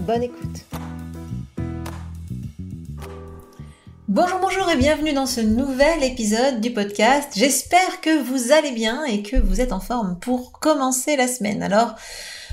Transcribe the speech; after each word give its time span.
Bonne 0.00 0.22
écoute. 0.22 0.64
Bonjour, 4.08 4.38
bonjour 4.40 4.70
et 4.70 4.76
bienvenue 4.76 5.12
dans 5.12 5.26
ce 5.26 5.40
nouvel 5.40 6.02
épisode 6.04 6.60
du 6.60 6.72
podcast. 6.72 7.32
J'espère 7.34 8.00
que 8.00 8.22
vous 8.22 8.52
allez 8.52 8.72
bien 8.72 9.04
et 9.04 9.22
que 9.22 9.36
vous 9.36 9.60
êtes 9.60 9.72
en 9.72 9.80
forme 9.80 10.18
pour 10.20 10.52
commencer 10.52 11.16
la 11.16 11.28
semaine. 11.28 11.62
Alors, 11.62 11.94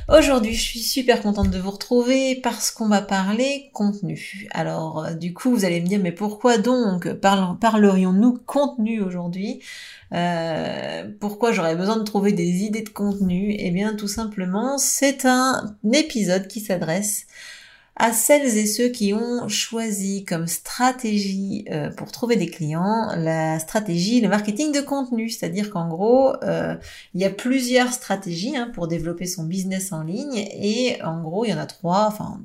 Aujourd'hui, 0.09 0.53
je 0.53 0.61
suis 0.61 0.79
super 0.79 1.21
contente 1.21 1.51
de 1.51 1.59
vous 1.59 1.71
retrouver 1.71 2.35
parce 2.35 2.69
qu'on 2.71 2.89
va 2.89 3.01
parler 3.01 3.69
contenu. 3.71 4.49
Alors, 4.51 5.05
euh, 5.05 5.13
du 5.13 5.33
coup, 5.33 5.51
vous 5.51 5.63
allez 5.63 5.79
me 5.79 5.85
dire, 5.85 6.01
mais 6.01 6.11
pourquoi 6.11 6.57
donc 6.57 7.07
parlerions-nous 7.13 8.39
contenu 8.45 8.99
aujourd'hui? 9.01 9.61
Euh, 10.13 11.09
Pourquoi 11.19 11.51
j'aurais 11.51 11.75
besoin 11.75 11.97
de 11.97 12.03
trouver 12.03 12.33
des 12.33 12.63
idées 12.63 12.83
de 12.83 12.89
contenu? 12.89 13.55
Eh 13.57 13.71
bien, 13.71 13.95
tout 13.95 14.07
simplement, 14.07 14.77
c'est 14.77 15.25
un 15.25 15.77
épisode 15.93 16.47
qui 16.47 16.59
s'adresse 16.59 17.27
à 17.97 18.13
celles 18.13 18.57
et 18.57 18.65
ceux 18.65 18.87
qui 18.87 19.13
ont 19.13 19.47
choisi 19.47 20.23
comme 20.25 20.47
stratégie 20.47 21.65
euh, 21.69 21.91
pour 21.91 22.11
trouver 22.11 22.35
des 22.35 22.47
clients 22.47 23.09
la 23.15 23.59
stratégie, 23.59 24.21
le 24.21 24.29
marketing 24.29 24.71
de 24.71 24.81
contenu. 24.81 25.29
C'est-à-dire 25.29 25.69
qu'en 25.69 25.87
gros, 25.87 26.33
euh, 26.43 26.75
il 27.13 27.21
y 27.21 27.25
a 27.25 27.29
plusieurs 27.29 27.91
stratégies 27.93 28.57
hein, 28.57 28.71
pour 28.73 28.87
développer 28.87 29.27
son 29.27 29.43
business 29.43 29.91
en 29.91 30.03
ligne 30.03 30.35
et 30.35 30.97
en 31.03 31.21
gros, 31.21 31.45
il 31.45 31.51
y 31.51 31.53
en 31.53 31.59
a 31.59 31.65
trois, 31.65 32.07
enfin 32.07 32.39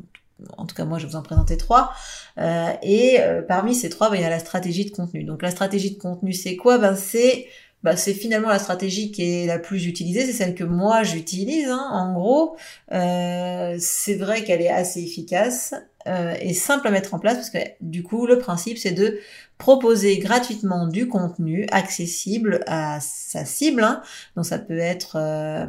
en 0.57 0.67
tout 0.67 0.75
cas 0.75 0.85
moi 0.85 0.99
je 0.99 1.07
vous 1.07 1.17
en 1.17 1.23
présenter 1.23 1.57
trois, 1.57 1.93
euh, 2.39 2.73
et 2.83 3.19
parmi 3.49 3.75
ces 3.75 3.89
trois, 3.89 4.11
ben, 4.11 4.17
il 4.17 4.23
y 4.23 4.25
a 4.25 4.31
la 4.31 4.39
stratégie 4.39 4.85
de 4.85 4.91
contenu. 4.91 5.25
Donc 5.25 5.43
la 5.43 5.51
stratégie 5.51 5.95
de 5.95 6.01
contenu, 6.01 6.33
c'est 6.33 6.57
quoi? 6.57 6.79
Ben 6.79 6.95
c'est 6.95 7.47
bah, 7.87 7.97
c'est 7.97 8.15
finalement 8.15 8.49
la 8.49 8.59
stratégie 8.59 9.13
qui 9.13 9.23
est 9.23 9.47
la 9.47 9.61
plus 9.61 9.87
utilisée, 9.87 10.27
c'est 10.27 10.33
celle 10.33 10.57
que 10.57 10.65
moi 10.65 11.05
j'utilise. 11.05 11.69
Hein. 11.69 11.89
En 11.93 12.15
gros, 12.15 12.57
euh, 12.91 13.77
c'est 13.79 14.17
vrai 14.17 14.43
qu'elle 14.43 14.61
est 14.61 14.69
assez 14.69 15.01
efficace 15.05 15.73
euh, 16.09 16.35
et 16.41 16.53
simple 16.53 16.89
à 16.89 16.91
mettre 16.91 17.15
en 17.15 17.21
place 17.21 17.37
parce 17.37 17.51
que 17.51 17.59
du 17.81 18.03
coup, 18.03 18.27
le 18.27 18.41
principe 18.41 18.77
c'est 18.77 18.91
de 18.91 19.21
proposer 19.57 20.19
gratuitement 20.19 20.89
du 20.89 21.07
contenu 21.07 21.65
accessible 21.71 22.59
à 22.67 22.99
sa 23.01 23.45
cible. 23.45 23.85
Hein. 23.85 24.03
Donc 24.35 24.47
ça 24.47 24.59
peut 24.59 24.79
être 24.79 25.15
euh, 25.15 25.67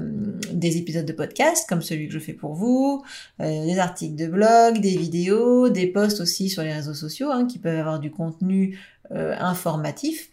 des 0.51 0.77
épisodes 0.77 1.05
de 1.05 1.13
podcast 1.13 1.69
comme 1.69 1.83
celui 1.83 2.07
que 2.07 2.15
je 2.15 2.19
fais 2.19 2.33
pour 2.33 2.55
vous, 2.55 3.03
des 3.39 3.77
articles 3.77 4.15
de 4.15 4.25
blog, 4.25 4.79
des 4.79 4.97
vidéos, 4.97 5.69
des 5.69 5.85
posts 5.85 6.21
aussi 6.21 6.49
sur 6.49 6.63
les 6.63 6.73
réseaux 6.73 6.95
sociaux 6.95 7.29
hein, 7.29 7.45
qui 7.45 7.59
peuvent 7.59 7.77
avoir 7.77 7.99
du 7.99 8.09
contenu 8.09 8.79
informatif 9.11 10.31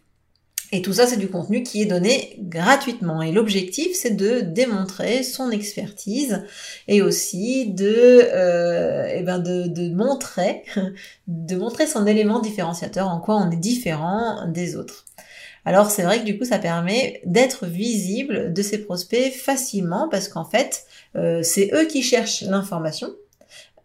et 0.75 0.83
tout 0.83 0.93
ça, 0.93 1.07
c'est 1.07 1.19
du 1.19 1.29
contenu 1.29 1.63
qui 1.63 1.83
est 1.83 1.87
donné 1.87 2.37
gratuitement. 2.41 3.23
Et 3.23 3.31
l'objectif, 3.31 3.95
c'est 3.95 4.17
de 4.17 4.41
démontrer 4.41 5.23
son 5.23 5.53
expertise 5.53 6.43
et 6.89 7.01
aussi 7.01 7.69
de, 7.69 8.23
euh, 8.25 9.07
eh 9.09 9.23
ben 9.23 9.39
de, 9.39 9.69
de, 9.69 9.95
montrer, 9.95 10.65
de 11.29 11.55
montrer 11.55 11.87
son 11.87 12.09
élément 12.09 12.41
différenciateur, 12.41 13.07
en 13.09 13.21
quoi 13.21 13.37
on 13.37 13.53
est 13.53 13.57
différent 13.57 14.49
des 14.49 14.75
autres. 14.75 15.05
Alors 15.65 15.93
c'est 15.93 16.03
vrai 16.03 16.19
que 16.19 16.25
du 16.25 16.37
coup, 16.37 16.45
ça 16.45 16.59
permet 16.59 17.21
d'être 17.25 17.67
visible 17.67 18.53
de 18.53 18.63
ses 18.63 18.79
prospects 18.79 19.33
facilement 19.33 20.09
parce 20.09 20.27
qu'en 20.27 20.45
fait, 20.45 20.87
euh, 21.15 21.45
c'est 21.45 21.71
eux 21.73 21.85
qui 21.87 22.03
cherchent 22.03 22.43
l'information 22.43 23.15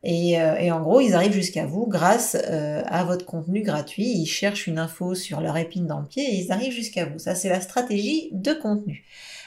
euh, 0.05 0.55
et, 0.55 0.71
en 0.71 0.81
gros, 0.81 1.01
ils 1.01 1.13
arrivent 1.13 1.33
jusqu'à 1.33 1.65
vous 1.65 1.85
grâce 1.85 2.37
euh, 2.49 2.81
à 2.85 3.03
votre 3.03 3.25
contenu 3.25 3.61
gratuit. 3.61 4.07
Ils 4.07 4.25
cherchent 4.25 4.67
une 4.67 4.79
info 4.79 5.13
sur 5.13 5.41
leur 5.41 5.57
épine 5.57 5.87
dans 5.87 5.99
le 5.99 6.05
pied 6.05 6.23
et 6.23 6.35
ils 6.35 6.51
arrivent 6.51 6.73
jusqu'à 6.73 7.05
vous. 7.05 7.19
Ça, 7.19 7.35
c'est 7.35 7.49
la 7.49 7.61
stratégie 7.61 8.29
de 8.31 8.53
contenu. 8.53 9.03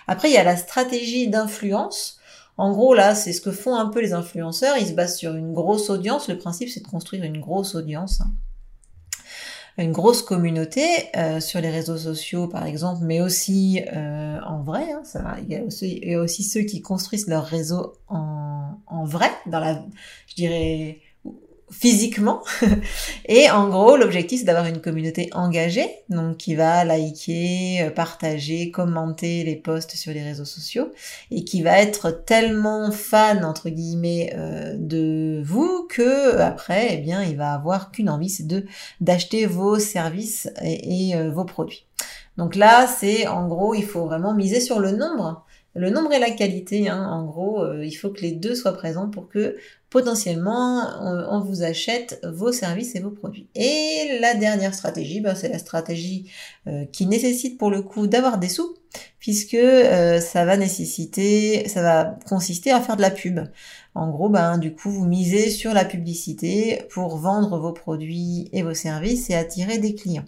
Après, 0.07 0.29
il 0.29 0.35
y 0.35 0.39
a 0.39 0.45
la 0.45 0.57
stratégie 0.57 1.29
d'influence. 1.29 2.19
En 2.59 2.71
gros, 2.73 2.93
là, 2.93 3.15
c'est 3.15 3.33
ce 3.33 3.41
que 3.41 3.51
font 3.51 3.77
un 3.77 3.87
peu 3.87 4.01
les 4.01 4.13
influenceurs. 4.13 4.77
Ils 4.77 4.89
se 4.89 4.93
basent 4.93 5.17
sur 5.17 5.35
une 5.35 5.55
grosse 5.55 5.89
audience. 5.89 6.29
Le 6.29 6.37
principe, 6.37 6.69
c'est 6.69 6.81
de 6.81 6.89
construire 6.89 7.25
une 7.25 7.41
grosse 7.41 7.75
audience. 7.75 8.21
Hein 8.21 8.31
une 9.79 9.93
grosse 9.93 10.23
communauté 10.23 10.85
euh, 11.17 11.41
sur 11.41 11.61
les 11.61 11.71
réseaux 11.71 11.97
sociaux 11.97 12.47
par 12.47 12.67
exemple, 12.67 13.05
mais 13.05 13.21
aussi 13.21 13.83
euh, 13.95 14.39
en 14.47 14.63
vrai. 14.63 14.93
Hein, 14.93 15.03
ça, 15.05 15.37
il, 15.49 15.53
il 15.81 16.11
y 16.11 16.15
a 16.15 16.21
aussi 16.21 16.45
ceux 16.45 16.63
qui 16.63 16.83
construisent 16.83 17.27
leur 17.27 17.45
réseau 17.45 17.95
en, 18.09 18.42
en 18.93 19.05
vrai, 19.05 19.31
dans 19.47 19.61
la, 19.61 19.83
je 20.29 20.35
dirais, 20.35 21.01
physiquement. 21.73 22.43
et 23.27 23.51
en 23.51 23.69
gros, 23.69 23.97
l'objectif, 23.97 24.41
c'est 24.41 24.45
d'avoir 24.45 24.67
une 24.67 24.81
communauté 24.81 25.31
engagée, 25.33 25.89
donc 26.11 26.37
qui 26.37 26.55
va 26.55 26.85
liker, 26.85 27.83
euh, 27.83 27.91
partager, 27.91 28.71
commenter 28.71 29.43
les 29.43 29.57
posts 29.57 29.97
sur 29.97 30.13
les 30.13 30.23
réseaux 30.23 30.45
sociaux, 30.45 30.93
et 31.31 31.45
qui 31.45 31.63
va 31.63 31.79
être 31.81 32.11
tellement 32.11 32.91
fan, 32.93 33.45
entre 33.45 33.71
guillemets, 33.71 34.33
euh, 34.37 34.75
de 34.77 35.43
vous, 35.45 35.89
que 35.89 36.37
après, 36.39 36.89
eh 36.91 36.97
bien, 36.99 37.23
il 37.23 37.37
va 37.37 37.55
avoir 37.55 37.91
qu'une 37.91 38.11
envie, 38.11 38.31
c'est 38.31 38.47
de 38.47 38.67
d'acheter 39.01 39.47
vos 39.47 39.79
services 39.79 40.49
et, 40.63 41.17
euh, 41.17 41.31
vos 41.31 41.45
produits. 41.45 41.87
Donc 42.37 42.55
là, 42.55 42.87
c'est 42.87 43.27
en 43.27 43.49
gros, 43.49 43.75
il 43.75 43.85
faut 43.85 44.05
vraiment 44.07 44.35
miser 44.35 44.61
sur 44.61 44.79
le 44.79 44.93
nombre. 44.93 45.45
Le 45.75 45.91
nombre 45.91 46.13
et 46.13 46.19
la 46.19 46.31
qualité, 46.31 46.89
hein, 46.89 47.07
en 47.09 47.25
gros, 47.25 47.73
il 47.81 47.93
faut 47.93 48.11
que 48.11 48.21
les 48.21 48.33
deux 48.33 48.55
soient 48.55 48.75
présents 48.75 49.09
pour 49.09 49.29
que 49.29 49.57
potentiellement 49.93 50.89
on, 51.03 51.41
vous 51.41 51.63
achète 51.63 52.19
vos 52.27 52.51
services 52.51 52.95
et 52.95 53.01
vos 53.01 53.11
produits. 53.11 53.49
Et 53.55 54.19
la 54.21 54.35
dernière 54.35 54.75
stratégie, 54.75 55.21
ben, 55.21 55.35
c'est 55.35 55.51
la 55.51 55.59
stratégie 55.59 56.31
euh, 56.67 56.87
qui 56.87 57.05
nécessite 57.05 57.59
pour 57.59 57.71
le 57.71 57.83
coup 57.83 58.07
d'avoir 58.07 58.39
des 58.39 58.49
sous, 58.49 58.75
puisque 59.19 59.53
euh, 59.53 60.19
ça 60.19 60.47
va 60.47 60.57
nécessiter, 60.57 61.69
ça 61.69 61.83
va 61.83 62.19
consister 62.27 62.71
à 62.71 62.81
faire 62.81 62.97
de 62.97 63.03
la 63.03 63.11
pub. 63.11 63.41
En 63.95 64.09
gros, 64.09 64.31
ben 64.31 64.57
du 64.57 64.75
coup, 64.75 64.91
vous 64.91 65.05
misez 65.05 65.51
sur 65.51 65.75
la 65.75 65.85
publicité 65.85 66.83
pour 66.91 67.19
vendre 67.19 67.59
vos 67.59 67.73
produits 67.73 68.49
et 68.55 68.63
vos 68.63 68.75
services 68.75 69.29
et 69.29 69.35
attirer 69.35 69.77
des 69.77 69.95
clients. 69.95 70.25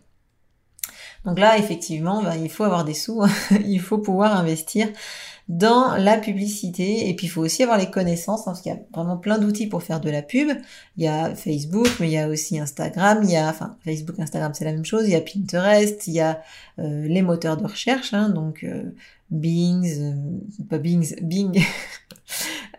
Donc 1.25 1.39
là, 1.39 1.57
effectivement, 1.57 2.23
ben, 2.23 2.35
il 2.35 2.51
faut 2.51 2.65
avoir 2.65 2.85
des 2.85 2.93
sous, 2.93 3.23
il 3.67 3.81
faut 3.81 3.97
pouvoir 3.97 4.37
investir 4.37 4.89
dans 5.49 5.97
la 5.97 6.17
publicité. 6.17 7.09
Et 7.09 7.15
puis 7.15 7.27
il 7.27 7.31
faut 7.31 7.43
aussi 7.43 7.63
avoir 7.63 7.79
les 7.79 7.91
connaissances, 7.91 8.43
hein, 8.43 8.45
parce 8.47 8.63
qu'il 8.63 8.73
y 8.73 8.75
a 8.75 8.79
vraiment 8.93 9.17
plein 9.17 9.39
d'outils 9.39 9.67
pour 9.67 9.83
faire 9.83 10.01
de 10.01 10.11
la 10.11 10.23
pub. 10.23 10.51
Il 10.97 11.05
y 11.05 11.09
a 11.09 11.35
Facebook, 11.35 11.89
mais 12.01 12.09
il 12.09 12.13
y 12.13 12.19
a 12.19 12.29
aussi 12.29 12.59
Instagram, 12.59 13.21
il 13.23 13.31
y 13.31 13.37
a, 13.37 13.49
enfin 13.49 13.77
Facebook, 13.85 14.19
Instagram 14.19 14.53
c'est 14.55 14.65
la 14.65 14.73
même 14.73 14.85
chose, 14.85 15.05
il 15.07 15.11
y 15.11 15.17
a 15.17 15.21
Pinterest, 15.21 16.07
il 16.07 16.15
y 16.15 16.21
a 16.21 16.41
euh, 16.79 17.07
les 17.07 17.23
moteurs 17.23 17.57
de 17.57 17.65
recherche, 17.65 18.15
hein, 18.15 18.31
donc 18.31 18.65
euh, 18.65 18.95
Bing, 19.31 19.87
euh, 19.87 20.65
pas 20.69 20.79
Bing, 20.79 21.15
Bing. 21.23 21.63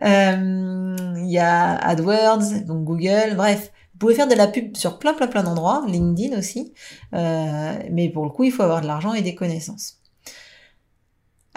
il 0.02 1.30
y 1.30 1.38
a 1.38 1.76
AdWords, 1.76 2.64
donc 2.66 2.84
Google, 2.84 3.34
bref. 3.36 3.72
Vous 3.94 4.00
pouvez 4.00 4.14
faire 4.14 4.28
de 4.28 4.34
la 4.34 4.46
pub 4.46 4.76
sur 4.76 4.98
plein 4.98 5.14
plein 5.14 5.26
plein 5.26 5.42
d'endroits, 5.42 5.82
LinkedIn 5.88 6.36
aussi, 6.36 6.74
mais 7.12 8.10
pour 8.12 8.24
le 8.24 8.30
coup 8.30 8.44
il 8.44 8.52
faut 8.52 8.62
avoir 8.62 8.82
de 8.82 8.86
l'argent 8.86 9.14
et 9.14 9.22
des 9.22 9.34
connaissances. 9.34 9.95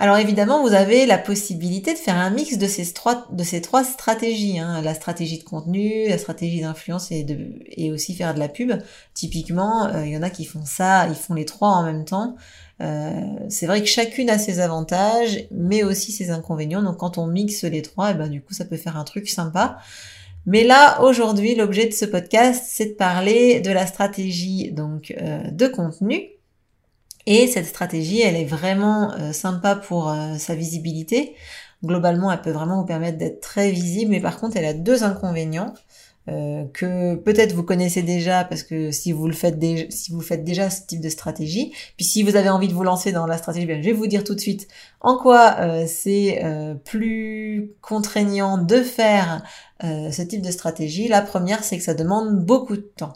Alors 0.01 0.16
évidemment, 0.16 0.62
vous 0.66 0.74
avez 0.74 1.06
la 1.06 1.18
possibilité 1.18 1.94
de 1.94 1.98
faire 1.98 2.16
un 2.16 2.30
mix 2.30 2.57
de 2.57 2.68
ces 2.68 2.94
trois, 2.94 3.28
de 3.34 3.44
ces 3.44 3.60
trois 3.60 3.84
stratégies, 3.84 4.57
hein. 4.57 4.81
la 4.81 4.94
stratégie 4.94 5.40
de 5.40 5.44
contenu, 5.44 6.07
la 6.07 6.18
stratégie 6.18 6.62
d'influence 6.62 7.12
et, 7.12 7.25
et 7.72 7.92
aussi 7.92 8.16
faire 8.16 8.34
de 8.34 8.40
la 8.40 8.48
pub. 8.48 8.72
Typiquement, 9.13 9.88
euh, 9.88 10.06
il 10.06 10.13
y 10.13 10.18
en 10.18 10.22
a 10.22 10.30
qui 10.30 10.46
font 10.46 10.63
ça, 10.63 11.06
ils 11.10 11.16
font 11.16 11.34
les 11.34 11.44
trois 11.44 11.72
en 11.72 11.84
même 11.84 12.06
temps. 12.06 12.38
Euh, 12.80 13.12
c'est 13.50 13.66
vrai 13.66 13.81
que 13.81 13.90
chacune 13.90 14.30
a 14.30 14.40
ses 14.40 14.62
avantages, 14.62 15.46
mais 15.51 15.84
aussi 15.84 16.13
ses 16.13 16.30
inconvénients. 16.30 16.81
Donc 16.81 16.95
quand 16.95 17.18
on 17.18 17.28
mixe 17.28 17.66
les 17.66 17.81
trois, 17.81 18.12
et 18.12 18.13
eh 18.16 18.18
ben 18.18 18.30
du 18.30 18.42
coup 18.42 18.54
ça 18.54 18.63
peut 18.63 18.78
faire 18.78 18.95
un 18.95 19.04
truc 19.04 19.28
sympa. 19.28 19.80
Mais 20.45 20.63
là, 20.63 21.02
aujourd'hui, 21.02 21.56
l'objet 21.56 21.88
de 21.88 21.94
ce 21.94 22.06
podcast, 22.06 22.63
c'est 22.66 22.86
de 22.86 22.94
parler 22.94 23.60
de 23.60 23.72
la 23.72 23.86
stratégie 23.86 24.72
donc 24.72 25.13
euh, 25.19 25.52
de 25.52 25.68
contenu 25.68 26.30
et 27.25 27.48
cette 27.48 27.66
stratégie, 27.66 28.21
elle 28.21 28.36
est 28.36 28.45
vraiment 28.45 29.13
euh, 29.13 29.33
sympa 29.33 29.75
pour 29.75 30.10
euh, 30.10 30.36
sa 30.38 30.56
visibilité. 30.56 31.36
Globalement, 31.83 32.31
elle 32.31 32.42
peut 32.42 32.51
vraiment 32.51 32.80
vous 32.81 32.86
permettre 32.86 33.18
d'être 33.18 33.42
très 33.42 33.71
visible, 33.71 34.12
mais 34.12 34.19
par 34.19 34.39
contre, 34.39 34.57
elle 34.57 34.66
a 34.66 34.74
deux 34.74 35.04
inconvénients. 35.04 35.74
euh, 36.27 36.66
que 36.74 37.16
peut-être 37.16 37.54
vous 37.54 37.63
connaissez 37.63 38.04
déjà 38.04 38.44
parce 38.44 38.62
que 38.62 38.92
si 38.92 39.12
vous 39.12 39.25
le 39.27 39.33
faites 39.33 39.57
déjà, 39.57 39.86
si 39.89 40.12
vous 40.12 40.21
faites 40.21 40.44
déjà 40.44 40.69
ce 40.69 40.86
type 40.86 41.01
de 41.01 41.10
stratégie, 41.10 41.74
puis 41.98 42.06
si 42.06 42.21
vous 42.24 42.36
avez 42.36 42.50
envie 42.50 42.68
de 42.68 42.74
vous 42.74 42.83
lancer 42.83 43.12
dans 43.12 43.25
la 43.25 43.38
stratégie, 43.38 43.66
je 43.68 43.74
vais 43.74 43.94
vous 43.94 44.06
dire 44.06 44.24
tout 44.24 44.36
de 44.36 44.39
suite 44.39 44.68
en 45.01 45.18
quoi 45.18 45.57
c'est 45.88 46.44
plus 46.86 47.71
contraignant 47.81 48.60
de 48.60 48.83
faire 48.83 49.42
ce 49.81 50.21
type 50.21 50.42
de 50.44 50.51
stratégie. 50.51 51.07
La 51.07 51.21
première, 51.24 51.63
c'est 51.63 51.77
que 51.77 51.83
ça 51.83 51.95
demande 51.95 52.45
beaucoup 52.45 52.75
de 52.75 52.81
temps. 52.81 53.13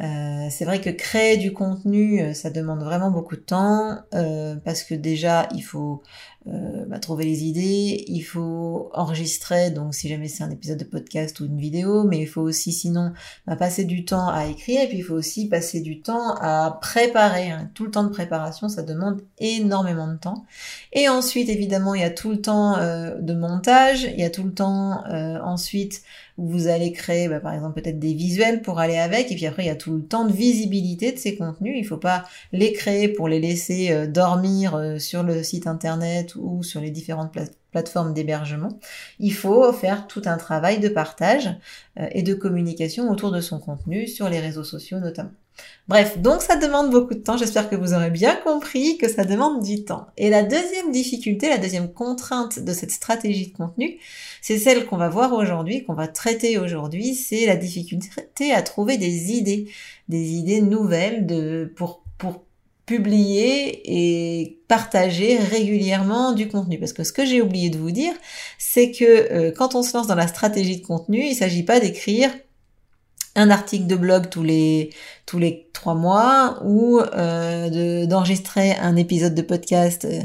Euh, 0.00 0.48
c'est 0.50 0.64
vrai 0.64 0.80
que 0.80 0.90
créer 0.90 1.36
du 1.36 1.52
contenu, 1.52 2.20
euh, 2.20 2.34
ça 2.34 2.50
demande 2.50 2.82
vraiment 2.82 3.10
beaucoup 3.10 3.36
de 3.36 3.40
temps 3.40 3.98
euh, 4.14 4.56
parce 4.64 4.82
que 4.82 4.94
déjà 4.94 5.48
il 5.54 5.62
faut 5.62 6.02
bah, 6.46 6.98
trouver 6.98 7.24
les 7.24 7.44
idées, 7.44 8.04
il 8.06 8.20
faut 8.20 8.90
enregistrer, 8.92 9.70
donc 9.70 9.94
si 9.94 10.10
jamais 10.10 10.28
c'est 10.28 10.44
un 10.44 10.50
épisode 10.50 10.76
de 10.76 10.84
podcast 10.84 11.40
ou 11.40 11.46
une 11.46 11.58
vidéo, 11.58 12.04
mais 12.04 12.18
il 12.18 12.26
faut 12.26 12.42
aussi 12.42 12.70
sinon 12.70 13.14
bah, 13.46 13.56
passer 13.56 13.86
du 13.86 14.04
temps 14.04 14.28
à 14.28 14.44
écrire 14.44 14.82
et 14.82 14.88
puis 14.88 14.98
il 14.98 15.02
faut 15.02 15.14
aussi 15.14 15.48
passer 15.48 15.80
du 15.80 16.02
temps 16.02 16.34
à 16.34 16.78
préparer. 16.82 17.50
Hein. 17.50 17.70
Tout 17.72 17.86
le 17.86 17.90
temps 17.90 18.04
de 18.04 18.10
préparation, 18.10 18.68
ça 18.68 18.82
demande 18.82 19.22
énormément 19.38 20.06
de 20.06 20.18
temps. 20.18 20.44
Et 20.92 21.08
ensuite, 21.08 21.48
évidemment, 21.48 21.94
il 21.94 22.02
y 22.02 22.04
a 22.04 22.10
tout 22.10 22.28
le 22.28 22.42
temps 22.42 22.76
de 22.76 23.34
montage, 23.34 24.02
il 24.02 24.20
y 24.20 24.24
a 24.24 24.30
tout 24.30 24.44
le 24.44 24.52
temps 24.52 25.02
ensuite 25.42 26.02
vous 26.36 26.66
allez 26.66 26.92
créer 26.92 27.28
bah, 27.28 27.40
par 27.40 27.54
exemple 27.54 27.80
peut-être 27.80 27.98
des 27.98 28.14
visuels 28.14 28.62
pour 28.62 28.78
aller 28.78 28.96
avec 28.96 29.30
et 29.30 29.34
puis 29.36 29.46
après 29.46 29.64
il 29.64 29.66
y 29.66 29.70
a 29.70 29.76
tout 29.76 29.94
le 29.94 30.04
temps 30.04 30.26
de 30.26 30.32
visibilité 30.32 31.12
de 31.12 31.18
ces 31.18 31.36
contenus. 31.36 31.74
Il 31.76 31.86
faut 31.86 31.96
pas 31.96 32.24
les 32.52 32.72
créer 32.72 33.08
pour 33.08 33.28
les 33.28 33.40
laisser 33.40 33.92
euh, 33.92 34.06
dormir 34.06 34.74
euh, 34.74 34.98
sur 34.98 35.22
le 35.22 35.42
site 35.42 35.66
internet 35.66 36.34
ou 36.36 36.62
sur 36.62 36.80
les 36.80 36.90
différentes 36.90 37.32
plateformes 37.70 38.14
d'hébergement. 38.14 38.78
Il 39.18 39.32
faut 39.32 39.72
faire 39.72 40.06
tout 40.06 40.22
un 40.26 40.36
travail 40.36 40.80
de 40.80 40.88
partage 40.88 41.48
euh, 41.98 42.08
et 42.12 42.22
de 42.22 42.34
communication 42.34 43.10
autour 43.10 43.30
de 43.30 43.40
son 43.40 43.60
contenu 43.60 44.06
sur 44.06 44.28
les 44.28 44.40
réseaux 44.40 44.64
sociaux 44.64 44.98
notamment. 44.98 45.30
Bref, 45.86 46.18
donc 46.18 46.40
ça 46.40 46.56
demande 46.56 46.90
beaucoup 46.90 47.12
de 47.12 47.18
temps. 47.18 47.36
J'espère 47.36 47.68
que 47.68 47.76
vous 47.76 47.92
aurez 47.92 48.10
bien 48.10 48.36
compris 48.36 48.96
que 48.96 49.08
ça 49.08 49.24
demande 49.24 49.62
du 49.62 49.84
temps. 49.84 50.06
Et 50.16 50.30
la 50.30 50.42
deuxième 50.42 50.90
difficulté, 50.92 51.50
la 51.50 51.58
deuxième 51.58 51.92
contrainte 51.92 52.58
de 52.58 52.72
cette 52.72 52.90
stratégie 52.90 53.48
de 53.48 53.56
contenu, 53.56 53.98
c'est 54.40 54.58
celle 54.58 54.86
qu'on 54.86 54.96
va 54.96 55.10
voir 55.10 55.34
aujourd'hui, 55.34 55.84
qu'on 55.84 55.92
va 55.92 56.08
traiter 56.08 56.58
aujourd'hui, 56.58 57.14
c'est 57.14 57.44
la 57.44 57.56
difficulté 57.56 58.52
à 58.52 58.62
trouver 58.62 58.96
des 58.96 59.32
idées, 59.32 59.66
des 60.08 60.32
idées 60.32 60.62
nouvelles 60.62 61.26
de, 61.26 61.70
pour, 61.76 62.02
pour 62.16 62.44
publier 62.86 63.82
et 63.84 64.58
partager 64.68 65.38
régulièrement 65.38 66.32
du 66.32 66.48
contenu. 66.48 66.78
Parce 66.78 66.92
que 66.92 67.04
ce 67.04 67.12
que 67.12 67.24
j'ai 67.24 67.42
oublié 67.42 67.70
de 67.70 67.78
vous 67.78 67.90
dire, 67.90 68.12
c'est 68.58 68.90
que 68.90 69.04
euh, 69.04 69.52
quand 69.52 69.74
on 69.74 69.82
se 69.82 69.96
lance 69.96 70.06
dans 70.06 70.14
la 70.14 70.28
stratégie 70.28 70.80
de 70.80 70.86
contenu, 70.86 71.22
il 71.24 71.30
ne 71.30 71.36
s'agit 71.36 71.62
pas 71.62 71.80
d'écrire 71.80 72.30
un 73.36 73.50
article 73.50 73.86
de 73.86 73.96
blog 73.96 74.28
tous 74.30 74.42
les 74.42 74.90
tous 75.26 75.38
les 75.38 75.68
trois 75.72 75.94
mois 75.94 76.58
ou 76.64 77.00
euh, 77.00 78.06
d'enregistrer 78.06 78.72
un 78.76 78.96
épisode 78.96 79.34
de 79.34 79.42
podcast 79.42 80.04
euh, 80.04 80.20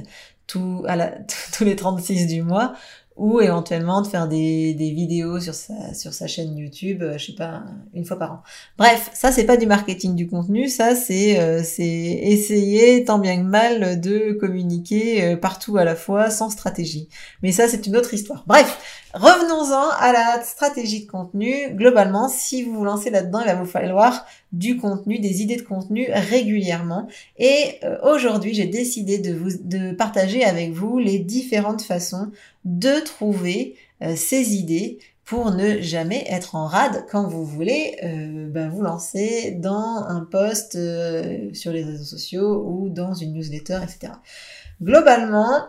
tout 0.48 0.84
à 0.88 0.96
la, 0.96 1.12
tous 1.58 1.64
les 1.64 1.76
36 1.76 2.28
du 2.28 2.44
mois 2.44 2.74
ou 3.16 3.42
éventuellement 3.42 4.02
de 4.02 4.08
faire 4.08 4.30
des, 4.30 4.74
des 4.76 4.92
vidéos 4.92 5.42
sur 5.42 5.54
sa, 5.54 5.94
sur 5.94 6.14
sa 6.14 6.26
chaîne 6.26 6.58
YouTube, 6.58 7.04
euh, 7.04 7.18
je 7.18 7.26
sais 7.26 7.34
pas, 7.34 7.64
une 7.94 8.06
fois 8.06 8.18
par 8.18 8.32
an. 8.32 8.44
Bref, 8.78 9.10
ça 9.14 9.34
c'est 9.34 9.44
pas 9.44 9.58
du 9.58 9.66
marketing 9.66 10.16
du 10.16 10.26
contenu, 10.26 10.70
ça 10.70 10.96
c'est 10.96 11.38
euh, 11.38 11.62
c'est 11.62 11.84
essayer 11.86 13.04
tant 13.04 13.20
bien 13.20 13.36
que 13.36 13.46
mal 13.46 14.00
de 14.00 14.32
communiquer 14.40 15.36
partout 15.36 15.76
à 15.76 15.84
la 15.84 15.98
fois 15.98 16.30
sans 16.30 16.50
stratégie. 16.50 17.10
Mais 17.44 17.52
ça 17.52 17.68
c'est 17.68 17.88
une 17.88 17.98
autre 17.98 18.14
histoire. 18.14 18.46
Bref, 18.48 19.09
revenons-en 19.14 19.90
à 20.00 20.12
la 20.12 20.42
stratégie 20.44 21.06
de 21.06 21.12
contenu. 21.12 21.72
Globalement, 21.72 22.30
si 22.30 22.64
vous 22.64 22.74
vous 22.74 22.86
lancez 22.86 23.10
là-dedans, 23.10 23.40
il 23.42 23.48
va 23.48 23.56
vous 23.56 23.66
falloir 23.66 24.26
du 24.52 24.78
contenu, 24.78 25.20
des 25.20 25.42
idées 25.42 25.58
de 25.58 25.64
contenu 25.64 26.08
régulièrement. 26.12 27.08
Et 27.38 27.80
aujourd'hui, 28.04 28.54
j'ai 28.54 28.66
décidé 28.66 29.18
de 29.18 29.34
vous 29.34 29.50
de 29.62 29.92
partager 29.92 30.44
avec 30.44 30.72
vous 30.72 30.98
les 31.00 31.20
différentes 31.20 31.82
façons 31.82 32.32
de 32.66 33.00
trouver 33.00 33.76
euh, 34.02 34.16
ces 34.16 34.56
idées 34.56 35.00
pour 35.26 35.52
ne 35.52 35.80
jamais 35.80 36.26
être 36.28 36.56
en 36.56 36.66
rade 36.66 37.06
quand 37.12 37.28
vous 37.28 37.46
voulez 37.46 37.98
euh, 38.04 38.48
ben, 38.50 38.70
vous 38.70 38.82
lancer 38.82 39.52
dans 39.52 40.04
un 40.08 40.22
post 40.22 40.76
euh, 40.76 41.54
sur 41.54 41.72
les 41.72 41.84
réseaux 41.84 42.04
sociaux 42.04 42.66
ou 42.66 42.90
dans 42.90 43.14
une 43.14 43.34
newsletter, 43.34 43.80
etc. 43.84 44.14
Globalement, 44.82 45.68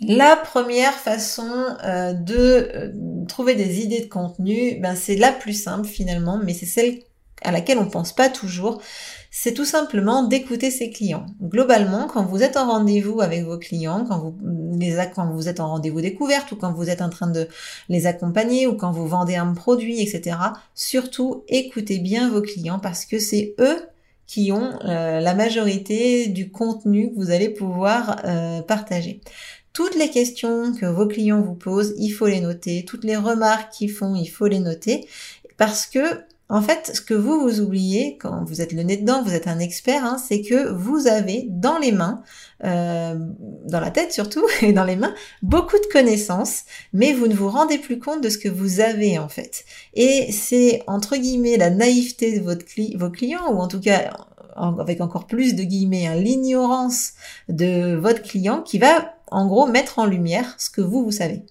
la 0.00 0.36
première 0.36 0.94
façon 0.94 1.76
de 2.14 2.92
trouver 3.26 3.54
des 3.54 3.80
idées 3.80 4.00
de 4.00 4.08
contenu, 4.08 4.78
ben, 4.80 4.94
c'est 4.94 5.16
la 5.16 5.32
plus 5.32 5.54
simple 5.54 5.88
finalement, 5.88 6.38
mais 6.42 6.54
c'est 6.54 6.66
celle 6.66 7.00
à 7.42 7.52
laquelle 7.52 7.78
on 7.78 7.88
pense 7.88 8.12
pas 8.12 8.28
toujours 8.28 8.80
c'est 9.30 9.52
tout 9.52 9.64
simplement 9.64 10.24
d'écouter 10.24 10.70
ses 10.70 10.90
clients. 10.90 11.26
Globalement, 11.42 12.06
quand 12.06 12.24
vous 12.24 12.42
êtes 12.42 12.56
en 12.56 12.66
rendez-vous 12.66 13.20
avec 13.20 13.44
vos 13.44 13.58
clients, 13.58 14.04
quand 14.08 14.18
vous, 14.18 14.36
les, 14.78 14.96
quand 15.14 15.30
vous 15.30 15.48
êtes 15.48 15.60
en 15.60 15.68
rendez-vous 15.68 16.00
découverte 16.00 16.50
ou 16.52 16.56
quand 16.56 16.72
vous 16.72 16.88
êtes 16.88 17.02
en 17.02 17.10
train 17.10 17.28
de 17.28 17.46
les 17.88 18.06
accompagner 18.06 18.66
ou 18.66 18.74
quand 18.74 18.90
vous 18.90 19.06
vendez 19.06 19.36
un 19.36 19.52
produit, 19.52 20.00
etc., 20.00 20.38
surtout 20.74 21.44
écoutez 21.48 21.98
bien 21.98 22.30
vos 22.30 22.42
clients 22.42 22.78
parce 22.78 23.04
que 23.04 23.18
c'est 23.18 23.54
eux 23.60 23.78
qui 24.26 24.52
ont 24.52 24.78
euh, 24.84 25.20
la 25.20 25.34
majorité 25.34 26.28
du 26.28 26.50
contenu 26.50 27.10
que 27.10 27.16
vous 27.16 27.30
allez 27.30 27.48
pouvoir 27.48 28.20
euh, 28.24 28.60
partager. 28.60 29.20
Toutes 29.78 29.94
les 29.94 30.10
questions 30.10 30.72
que 30.74 30.86
vos 30.86 31.06
clients 31.06 31.40
vous 31.40 31.54
posent, 31.54 31.94
il 31.98 32.08
faut 32.08 32.26
les 32.26 32.40
noter. 32.40 32.84
Toutes 32.84 33.04
les 33.04 33.14
remarques 33.14 33.72
qu'ils 33.72 33.92
font, 33.92 34.16
il 34.16 34.26
faut 34.26 34.48
les 34.48 34.58
noter. 34.58 35.06
Parce 35.56 35.86
que 35.86 36.00
en 36.48 36.60
fait, 36.60 36.90
ce 36.96 37.00
que 37.00 37.14
vous 37.14 37.40
vous 37.40 37.60
oubliez 37.60 38.18
quand 38.18 38.42
vous 38.44 38.60
êtes 38.60 38.72
le 38.72 38.82
nez 38.82 38.96
dedans, 38.96 39.22
vous 39.22 39.34
êtes 39.34 39.46
un 39.46 39.60
expert, 39.60 40.04
hein, 40.04 40.18
c'est 40.18 40.42
que 40.42 40.72
vous 40.72 41.06
avez 41.06 41.46
dans 41.48 41.78
les 41.78 41.92
mains, 41.92 42.24
euh, 42.64 43.14
dans 43.66 43.78
la 43.78 43.92
tête 43.92 44.12
surtout, 44.12 44.44
et 44.62 44.72
dans 44.72 44.82
les 44.82 44.96
mains, 44.96 45.14
beaucoup 45.42 45.78
de 45.78 45.92
connaissances, 45.92 46.64
mais 46.92 47.12
vous 47.12 47.28
ne 47.28 47.34
vous 47.34 47.48
rendez 47.48 47.78
plus 47.78 48.00
compte 48.00 48.20
de 48.20 48.30
ce 48.30 48.38
que 48.38 48.48
vous 48.48 48.80
avez 48.80 49.16
en 49.16 49.28
fait. 49.28 49.64
Et 49.94 50.32
c'est 50.32 50.82
entre 50.88 51.16
guillemets 51.16 51.56
la 51.56 51.70
naïveté 51.70 52.40
de 52.40 52.42
votre 52.42 52.64
vos 52.96 53.10
clients, 53.10 53.52
ou 53.52 53.60
en 53.60 53.68
tout 53.68 53.80
cas 53.80 54.10
avec 54.56 55.00
encore 55.00 55.28
plus 55.28 55.54
de 55.54 55.62
guillemets, 55.62 56.08
hein, 56.08 56.16
l'ignorance 56.16 57.12
de 57.48 57.94
votre 57.94 58.22
client 58.22 58.60
qui 58.62 58.78
va 58.78 59.14
en 59.30 59.46
gros 59.46 59.66
mettre 59.66 59.98
en 59.98 60.06
lumière 60.06 60.54
ce 60.58 60.70
que 60.70 60.80
vous, 60.80 61.04
vous 61.04 61.12
savez. 61.12 61.42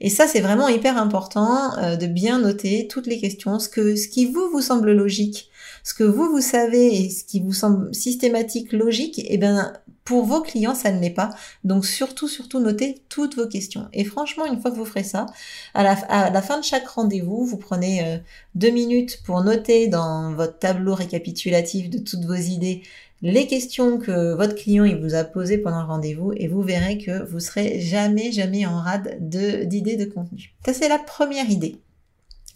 Et 0.00 0.10
ça, 0.10 0.26
c'est 0.26 0.40
vraiment 0.40 0.68
hyper 0.68 0.96
important 0.96 1.76
euh, 1.78 1.96
de 1.96 2.06
bien 2.06 2.40
noter 2.40 2.88
toutes 2.88 3.06
les 3.06 3.20
questions, 3.20 3.58
ce 3.58 3.68
que, 3.68 3.96
ce 3.96 4.08
qui 4.08 4.26
vous 4.26 4.48
vous 4.50 4.60
semble 4.60 4.92
logique, 4.92 5.50
ce 5.84 5.94
que 5.94 6.04
vous 6.04 6.28
vous 6.30 6.40
savez 6.40 7.04
et 7.04 7.10
ce 7.10 7.24
qui 7.24 7.40
vous 7.40 7.52
semble 7.52 7.94
systématique, 7.94 8.72
logique, 8.72 9.18
et 9.18 9.34
eh 9.34 9.38
bien 9.38 9.72
pour 10.04 10.24
vos 10.24 10.40
clients, 10.40 10.74
ça 10.74 10.90
ne 10.90 11.00
l'est 11.00 11.10
pas. 11.10 11.30
Donc 11.62 11.86
surtout, 11.86 12.26
surtout 12.26 12.58
notez 12.58 13.02
toutes 13.08 13.36
vos 13.36 13.46
questions. 13.46 13.86
Et 13.92 14.02
franchement, 14.02 14.44
une 14.44 14.60
fois 14.60 14.72
que 14.72 14.76
vous 14.76 14.84
ferez 14.84 15.04
ça, 15.04 15.26
à 15.72 15.84
la, 15.84 16.42
fin 16.42 16.58
de 16.58 16.64
chaque 16.64 16.88
rendez-vous, 16.88 17.44
vous 17.44 17.58
prenez 17.58 18.04
euh, 18.04 18.18
deux 18.56 18.70
minutes 18.70 19.22
pour 19.24 19.42
noter 19.44 19.86
dans 19.86 20.34
votre 20.34 20.58
tableau 20.58 20.94
récapitulatif 20.94 21.90
de 21.90 21.98
toutes 21.98 22.24
vos 22.24 22.34
idées 22.34 22.82
les 23.22 23.46
questions 23.46 23.98
que 23.98 24.34
votre 24.34 24.54
client 24.54 24.84
il 24.84 24.96
vous 24.96 25.14
a 25.14 25.24
posées 25.24 25.58
pendant 25.58 25.82
le 25.82 25.86
rendez-vous 25.86 26.32
et 26.36 26.48
vous 26.48 26.62
verrez 26.62 26.98
que 26.98 27.22
vous 27.24 27.40
serez 27.40 27.80
jamais, 27.80 28.32
jamais 28.32 28.66
en 28.66 28.78
rade 28.78 29.18
d'idées 29.20 29.96
de, 29.96 30.04
de 30.04 30.10
contenu. 30.10 30.54
Ça, 30.64 30.72
c'est 30.72 30.88
la 30.88 30.98
première 30.98 31.50
idée 31.50 31.76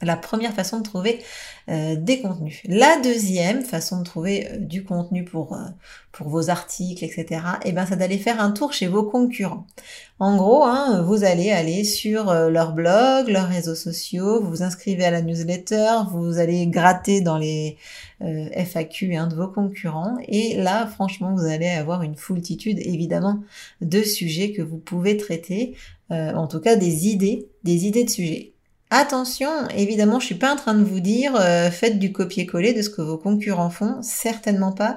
la 0.04 0.16
première 0.16 0.52
façon 0.52 0.78
de 0.78 0.82
trouver 0.82 1.20
euh, 1.70 1.96
des 1.96 2.20
contenus. 2.20 2.60
La 2.66 3.00
deuxième 3.00 3.62
façon 3.62 4.00
de 4.00 4.04
trouver 4.04 4.46
euh, 4.50 4.58
du 4.58 4.84
contenu 4.84 5.24
pour, 5.24 5.54
euh, 5.54 5.64
pour 6.12 6.28
vos 6.28 6.50
articles, 6.50 7.02
etc., 7.02 7.24
et 7.64 7.70
eh 7.70 7.72
ben, 7.72 7.86
c'est 7.86 7.96
d'aller 7.96 8.18
faire 8.18 8.38
un 8.38 8.50
tour 8.50 8.74
chez 8.74 8.86
vos 8.86 9.04
concurrents. 9.04 9.66
En 10.18 10.36
gros, 10.36 10.64
hein, 10.64 11.00
vous 11.00 11.24
allez 11.24 11.50
aller 11.50 11.82
sur 11.84 12.32
leur 12.50 12.72
blog, 12.74 13.28
leurs 13.28 13.48
réseaux 13.48 13.74
sociaux, 13.74 14.42
vous 14.42 14.50
vous 14.50 14.62
inscrivez 14.62 15.06
à 15.06 15.10
la 15.10 15.22
newsletter, 15.22 16.02
vous 16.12 16.38
allez 16.38 16.66
gratter 16.66 17.22
dans 17.22 17.38
les 17.38 17.78
FAQ 18.20 19.16
hein, 19.16 19.26
de 19.26 19.34
vos 19.34 19.48
concurrents, 19.48 20.16
et 20.28 20.56
là, 20.56 20.86
franchement, 20.86 21.34
vous 21.34 21.46
allez 21.46 21.68
avoir 21.68 22.02
une 22.02 22.14
foultitude, 22.14 22.78
évidemment, 22.78 23.40
de 23.80 24.02
sujets 24.02 24.52
que 24.52 24.62
vous 24.62 24.78
pouvez 24.78 25.16
traiter, 25.16 25.74
en 26.10 26.46
tout 26.46 26.60
cas 26.60 26.76
des 26.76 27.08
idées, 27.08 27.48
des 27.64 27.86
idées 27.86 28.04
de 28.04 28.10
sujets. 28.10 28.53
Attention, 28.90 29.68
évidemment, 29.76 30.20
je 30.20 30.26
suis 30.26 30.34
pas 30.34 30.52
en 30.52 30.56
train 30.56 30.74
de 30.74 30.84
vous 30.84 31.00
dire 31.00 31.34
euh, 31.36 31.70
faites 31.70 31.98
du 31.98 32.12
copier-coller 32.12 32.74
de 32.74 32.82
ce 32.82 32.90
que 32.90 33.02
vos 33.02 33.18
concurrents 33.18 33.70
font, 33.70 34.00
certainement 34.02 34.72
pas. 34.72 34.96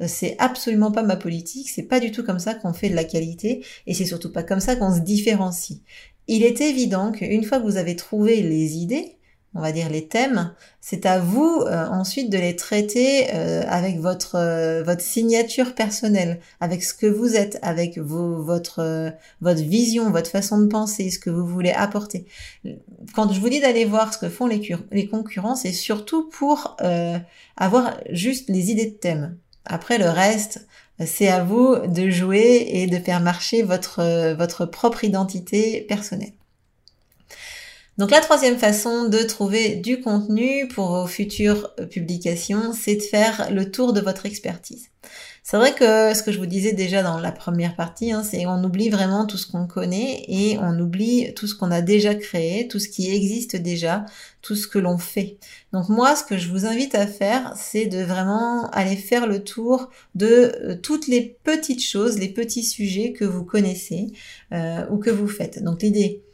Euh, 0.00 0.06
c'est 0.08 0.36
absolument 0.38 0.90
pas 0.90 1.02
ma 1.02 1.16
politique, 1.16 1.68
c'est 1.68 1.84
pas 1.84 2.00
du 2.00 2.10
tout 2.10 2.24
comme 2.24 2.38
ça 2.38 2.54
qu'on 2.54 2.72
fait 2.72 2.88
de 2.88 2.96
la 2.96 3.04
qualité 3.04 3.64
et 3.86 3.94
c'est 3.94 4.04
surtout 4.04 4.32
pas 4.32 4.42
comme 4.42 4.60
ça 4.60 4.74
qu'on 4.76 4.94
se 4.94 5.00
différencie. 5.00 5.80
Il 6.28 6.42
est 6.42 6.60
évident 6.60 7.12
qu'une 7.12 7.44
fois 7.44 7.58
que 7.58 7.64
vous 7.64 7.76
avez 7.76 7.94
trouvé 7.94 8.42
les 8.42 8.76
idées, 8.78 9.15
on 9.56 9.60
va 9.62 9.72
dire 9.72 9.88
les 9.88 10.06
thèmes, 10.06 10.52
c'est 10.82 11.06
à 11.06 11.18
vous 11.18 11.62
euh, 11.66 11.86
ensuite 11.86 12.30
de 12.30 12.36
les 12.36 12.56
traiter 12.56 13.28
euh, 13.34 13.62
avec 13.66 13.98
votre 13.98 14.36
euh, 14.36 14.82
votre 14.82 15.00
signature 15.00 15.74
personnelle, 15.74 16.40
avec 16.60 16.84
ce 16.84 16.92
que 16.92 17.06
vous 17.06 17.34
êtes, 17.34 17.58
avec 17.62 17.96
vos, 17.96 18.42
votre 18.42 19.12
votre 19.40 19.62
vision, 19.62 20.10
votre 20.10 20.30
façon 20.30 20.58
de 20.60 20.66
penser, 20.66 21.10
ce 21.10 21.18
que 21.18 21.30
vous 21.30 21.46
voulez 21.46 21.70
apporter. 21.70 22.26
Quand 23.14 23.32
je 23.32 23.40
vous 23.40 23.48
dis 23.48 23.60
d'aller 23.60 23.86
voir 23.86 24.12
ce 24.12 24.18
que 24.18 24.28
font 24.28 24.46
les, 24.46 24.60
les 24.92 25.08
concurrents, 25.08 25.56
c'est 25.56 25.72
surtout 25.72 26.28
pour 26.28 26.76
avoir 27.56 27.96
juste 28.10 28.50
les 28.50 28.70
idées 28.70 28.90
de 28.90 28.96
thèmes. 28.96 29.38
Après 29.64 29.98
le 29.98 30.08
reste, 30.08 30.66
c'est 31.04 31.28
à 31.28 31.42
vous 31.42 31.76
de 31.86 32.10
jouer 32.10 32.66
et 32.68 32.86
de 32.86 32.98
faire 32.98 33.20
marcher 33.20 33.62
votre 33.62 34.34
votre 34.34 34.66
propre 34.66 35.04
identité 35.04 35.80
personnelle. 35.88 36.32
Donc 37.98 38.10
la 38.10 38.20
troisième 38.20 38.58
façon 38.58 39.08
de 39.08 39.18
trouver 39.18 39.76
du 39.76 40.00
contenu 40.00 40.68
pour 40.68 40.88
vos 40.88 41.06
futures 41.06 41.74
publications, 41.90 42.72
c'est 42.74 42.96
de 42.96 43.02
faire 43.02 43.48
le 43.50 43.70
tour 43.70 43.92
de 43.94 44.00
votre 44.00 44.26
expertise. 44.26 44.90
C'est 45.48 45.58
vrai 45.58 45.72
que 45.74 46.12
ce 46.12 46.24
que 46.24 46.32
je 46.32 46.40
vous 46.40 46.46
disais 46.46 46.72
déjà 46.72 47.04
dans 47.04 47.20
la 47.20 47.30
première 47.30 47.76
partie, 47.76 48.10
hein, 48.10 48.24
c'est 48.24 48.46
on 48.46 48.64
oublie 48.64 48.90
vraiment 48.90 49.26
tout 49.26 49.36
ce 49.36 49.46
qu'on 49.46 49.68
connaît 49.68 50.24
et 50.26 50.58
on 50.58 50.76
oublie 50.80 51.32
tout 51.34 51.46
ce 51.46 51.54
qu'on 51.54 51.70
a 51.70 51.82
déjà 51.82 52.16
créé, 52.16 52.66
tout 52.66 52.80
ce 52.80 52.88
qui 52.88 53.14
existe 53.14 53.54
déjà, 53.54 54.04
tout 54.42 54.56
ce 54.56 54.66
que 54.66 54.80
l'on 54.80 54.98
fait. 54.98 55.38
Donc 55.72 55.88
moi, 55.88 56.16
ce 56.16 56.24
que 56.24 56.36
je 56.36 56.48
vous 56.48 56.66
invite 56.66 56.96
à 56.96 57.06
faire, 57.06 57.52
c'est 57.54 57.86
de 57.86 58.02
vraiment 58.02 58.68
aller 58.70 58.96
faire 58.96 59.28
le 59.28 59.44
tour 59.44 59.88
de 60.16 60.26
euh, 60.26 60.74
toutes 60.82 61.06
les 61.06 61.38
petites 61.44 61.84
choses, 61.84 62.18
les 62.18 62.28
petits 62.28 62.64
sujets 62.64 63.12
que 63.12 63.24
vous 63.24 63.44
connaissez 63.44 64.08
euh, 64.52 64.84
ou 64.90 64.98
que 64.98 65.10
vous 65.10 65.28
faites. 65.28 65.62
Donc 65.62 65.82
l'idée, 65.82 66.24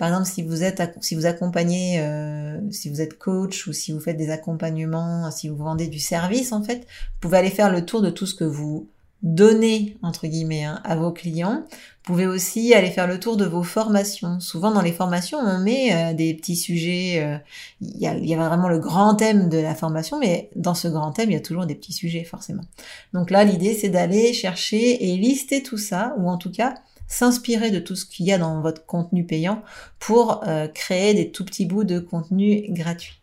par 0.00 0.08
exemple, 0.08 0.26
si 0.26 0.42
vous 0.42 0.62
êtes, 0.62 0.96
si 1.02 1.14
vous 1.14 1.26
accompagnez, 1.26 2.00
euh, 2.00 2.58
si 2.70 2.88
vous 2.88 3.02
êtes 3.02 3.18
coach 3.18 3.66
ou 3.66 3.74
si 3.74 3.92
vous 3.92 4.00
faites 4.00 4.16
des 4.16 4.30
accompagnements, 4.30 5.30
si 5.30 5.50
vous 5.50 5.56
vendez 5.56 5.88
du 5.88 5.98
service, 5.98 6.52
en 6.52 6.62
fait, 6.62 6.78
vous 6.78 7.20
pouvez 7.20 7.36
aller 7.36 7.50
faire 7.50 7.70
le 7.70 7.84
tour 7.84 8.00
de 8.00 8.08
tout 8.08 8.24
ce 8.24 8.34
que 8.34 8.44
vous 8.44 8.88
donnez 9.22 9.98
entre 10.00 10.26
guillemets 10.26 10.64
hein, 10.64 10.80
à 10.84 10.96
vos 10.96 11.12
clients. 11.12 11.64
Vous 11.68 12.14
pouvez 12.14 12.26
aussi 12.26 12.72
aller 12.72 12.90
faire 12.90 13.06
le 13.06 13.20
tour 13.20 13.36
de 13.36 13.44
vos 13.44 13.62
formations. 13.62 14.40
Souvent 14.40 14.70
dans 14.70 14.80
les 14.80 14.92
formations, 14.92 15.36
on 15.36 15.58
met 15.58 15.92
euh, 15.92 16.14
des 16.14 16.32
petits 16.32 16.56
sujets. 16.56 17.22
Euh, 17.22 17.36
il 17.82 18.00
y, 18.00 18.06
a, 18.06 18.16
y, 18.16 18.32
a, 18.34 18.38
vraiment 18.38 18.70
le 18.70 18.78
grand 18.78 19.14
thème 19.16 19.50
de 19.50 19.58
la 19.58 19.74
formation, 19.74 20.18
mais 20.18 20.48
dans 20.56 20.74
ce 20.74 20.88
grand 20.88 21.12
thème, 21.12 21.30
il 21.30 21.34
y 21.34 21.36
a 21.36 21.40
toujours 21.40 21.66
des 21.66 21.74
petits 21.74 21.92
sujets 21.92 22.24
forcément. 22.24 22.64
Donc 23.12 23.30
là, 23.30 23.44
l'idée 23.44 23.74
c'est 23.74 23.90
d'aller 23.90 24.32
chercher 24.32 25.10
et 25.10 25.18
lister 25.18 25.62
tout 25.62 25.76
ça, 25.76 26.14
ou 26.16 26.30
en 26.30 26.38
tout 26.38 26.50
cas 26.50 26.72
s'inspirer 27.10 27.70
de 27.70 27.80
tout 27.80 27.96
ce 27.96 28.06
qu'il 28.06 28.24
y 28.24 28.32
a 28.32 28.38
dans 28.38 28.62
votre 28.62 28.86
contenu 28.86 29.24
payant 29.24 29.62
pour 29.98 30.42
euh, 30.46 30.68
créer 30.68 31.12
des 31.12 31.30
tout 31.30 31.44
petits 31.44 31.66
bouts 31.66 31.84
de 31.84 31.98
contenu 31.98 32.64
gratuit. 32.70 33.20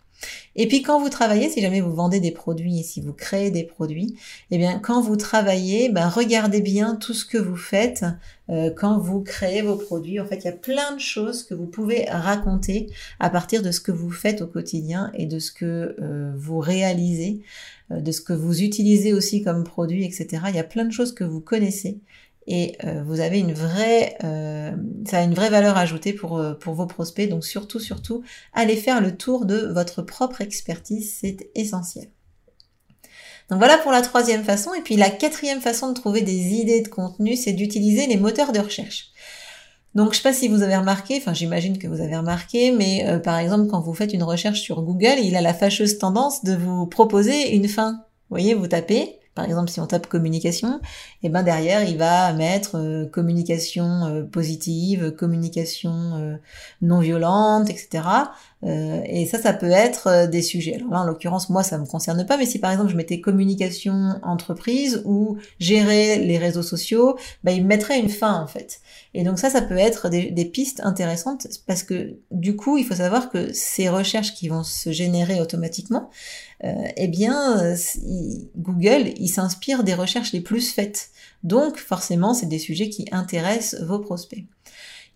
Et 0.56 0.68
puis 0.68 0.82
quand 0.82 1.00
vous 1.00 1.10
travaillez, 1.10 1.48
si 1.48 1.62
jamais 1.62 1.80
vous 1.80 1.94
vendez 1.94 2.20
des 2.20 2.32
produits 2.32 2.80
et 2.80 2.84
si 2.84 3.02
vous 3.02 3.14
créez 3.14 3.52
des 3.52 3.64
produits, 3.64 4.16
eh 4.52 4.58
bien 4.58 4.80
quand 4.80 5.00
vous 5.00 5.16
travaillez, 5.16 5.90
ben, 5.90 6.10
regardez 6.10 6.60
bien 6.62 6.96
tout 6.96 7.14
ce 7.14 7.24
que 7.24 7.38
vous 7.38 7.56
faites 7.56 8.04
euh, 8.50 8.72
quand 8.76 8.98
vous 8.98 9.22
créez 9.22 9.62
vos 9.62 9.76
produits. 9.76 10.20
En 10.20 10.26
fait, 10.26 10.38
il 10.38 10.46
y 10.46 10.50
a 10.50 10.54
plein 10.54 10.96
de 10.96 11.00
choses 11.00 11.44
que 11.44 11.54
vous 11.54 11.68
pouvez 11.68 12.06
raconter 12.10 12.88
à 13.20 13.30
partir 13.30 13.62
de 13.62 13.72
ce 13.72 13.80
que 13.80 13.92
vous 13.92 14.12
faites 14.12 14.42
au 14.42 14.48
quotidien 14.48 15.12
et 15.14 15.28
de 15.28 15.38
ce 15.38 15.52
que 15.52 15.96
euh, 16.02 16.34
vous 16.36 16.60
réalisez, 16.60 17.42
de 17.92 18.12
ce 18.12 18.20
que 18.20 18.34
vous 18.34 18.64
utilisez 18.64 19.14
aussi 19.14 19.44
comme 19.44 19.64
produit, 19.64 20.04
etc. 20.04 20.44
Il 20.50 20.56
y 20.56 20.60
a 20.60 20.64
plein 20.64 20.84
de 20.84 20.92
choses 20.92 21.14
que 21.14 21.24
vous 21.24 21.40
connaissez 21.40 22.00
et 22.48 22.78
euh, 22.86 23.04
vous 23.06 23.20
avez 23.20 23.40
une 23.40 23.54
vraie, 23.54 24.18
euh, 24.24 24.72
ça 25.06 25.20
a 25.20 25.24
une 25.24 25.34
vraie 25.34 25.50
valeur 25.50 25.78
ajoutée 25.78 26.14
pour, 26.14 26.38
euh, 26.38 26.54
pour 26.54 26.76
vos 26.76 26.86
prospects. 26.86 27.28
Donc 27.28 27.44
surtout, 27.44 27.80
surtout, 27.80 28.24
allez 28.54 28.78
faire 28.78 29.02
le 29.02 29.18
tour 29.18 29.46
de 29.46 29.68
votre 29.74 30.02
propre 30.02 30.40
expertise, 30.40 31.14
c'est 31.20 31.50
essentiel. 31.56 32.08
Donc 33.50 33.60
voilà 33.60 33.78
pour 33.78 33.92
la 33.92 34.02
troisième 34.02 34.46
façon. 34.46 34.74
Et 34.74 34.82
puis 34.82 34.96
la 34.96 35.10
quatrième 35.10 35.60
façon 35.60 35.90
de 35.90 35.94
trouver 35.94 36.22
des 36.22 36.54
idées 36.54 36.82
de 36.82 36.88
contenu, 36.88 37.36
c'est 37.36 37.52
d'utiliser 37.52 38.08
les 38.08 38.18
moteurs 38.18 38.54
de 38.54 38.60
recherche. 38.60 39.12
Donc 39.94 40.14
je 40.14 40.18
sais 40.18 40.24
pas 40.24 40.34
si 40.34 40.48
vous 40.48 40.62
avez 40.62 40.78
remarqué, 40.78 41.18
enfin 41.18 41.34
j'imagine 41.34 41.78
que 41.78 41.88
vous 41.88 42.02
avez 42.02 42.16
remarqué, 42.16 42.72
mais 42.72 43.20
par 43.24 43.40
exemple 43.40 43.68
quand 43.68 43.82
vous 43.82 43.96
faites 43.96 44.14
une 44.14 44.22
recherche 44.22 44.62
sur 44.62 44.84
Google, 44.84 45.16
il 45.24 45.36
a 45.36 45.42
la 45.42 45.56
fâcheuse 45.56 45.98
tendance 45.98 46.44
de 46.44 46.56
vous 46.56 46.86
proposer 46.86 47.56
une 47.56 47.68
fin. 47.68 47.94
Vous 48.30 48.36
voyez, 48.36 48.54
vous 48.54 48.68
tapez 48.68 49.17
par 49.38 49.46
exemple, 49.46 49.70
si 49.70 49.80
on 49.80 49.86
tape 49.86 50.08
communication, 50.08 50.80
et 51.22 51.28
eh 51.28 51.30
ben 51.30 51.44
derrière, 51.44 51.88
il 51.88 51.96
va 52.00 52.34
mettre 52.34 52.76
euh, 52.76 53.06
communication 53.06 54.06
euh, 54.06 54.24
positive, 54.24 55.12
communication 55.12 55.94
euh, 56.16 56.38
non 56.82 57.02
violente, 57.02 57.70
etc. 57.70 58.02
et 58.64 59.26
ça, 59.28 59.40
ça 59.40 59.54
peut 59.54 59.70
être 59.70 60.28
des 60.28 60.42
sujets. 60.42 60.76
Alors 60.76 60.90
là, 60.92 61.02
en 61.02 61.06
l'occurrence, 61.06 61.50
moi, 61.50 61.64
ça 61.64 61.78
me 61.78 61.86
concerne 61.86 62.26
pas, 62.26 62.38
mais 62.38 62.46
si 62.46 62.60
par 62.60 62.72
exemple 62.72 62.90
je 62.90 62.96
mettais 62.96 63.22
communication 63.22 64.20
entreprise 64.24 65.02
ou 65.06 65.38
gérer 65.60 66.18
les 66.20 66.38
réseaux 66.38 66.64
sociaux, 66.64 67.18
ben, 67.44 67.52
il 67.52 67.64
me 67.64 67.68
mettrait 67.68 68.00
une 68.00 68.10
fin 68.10 68.34
en 68.42 68.48
fait. 68.48 68.80
Et 69.14 69.24
donc 69.24 69.40
ça, 69.40 69.50
ça 69.50 69.62
peut 69.62 69.78
être 69.78 70.10
des, 70.10 70.46
pistes 70.46 70.82
intéressantes 70.84 71.48
parce 71.66 71.84
que 71.84 72.18
du 72.32 72.56
coup, 72.56 72.78
il 72.78 72.86
faut 72.86 72.96
savoir 72.96 73.30
que 73.30 73.52
ces 73.54 73.90
recherches 73.90 74.34
qui 74.34 74.48
vont 74.48 74.64
se 74.64 74.92
générer 74.92 75.42
automatiquement, 75.42 76.10
euh, 76.64 76.74
eh 76.96 77.08
bien, 77.08 77.76
Google, 78.56 79.14
il 79.18 79.28
s'inspire 79.28 79.84
des 79.84 79.94
recherches 79.94 80.34
les 80.34 80.42
plus 80.42 80.72
faites. 80.72 81.10
Donc, 81.44 81.78
forcément, 81.78 82.34
c'est 82.34 82.48
des 82.48 82.60
sujets 82.60 82.90
qui 82.90 83.08
intéressent 83.12 83.82
vos 83.84 84.00
prospects. 84.00 84.46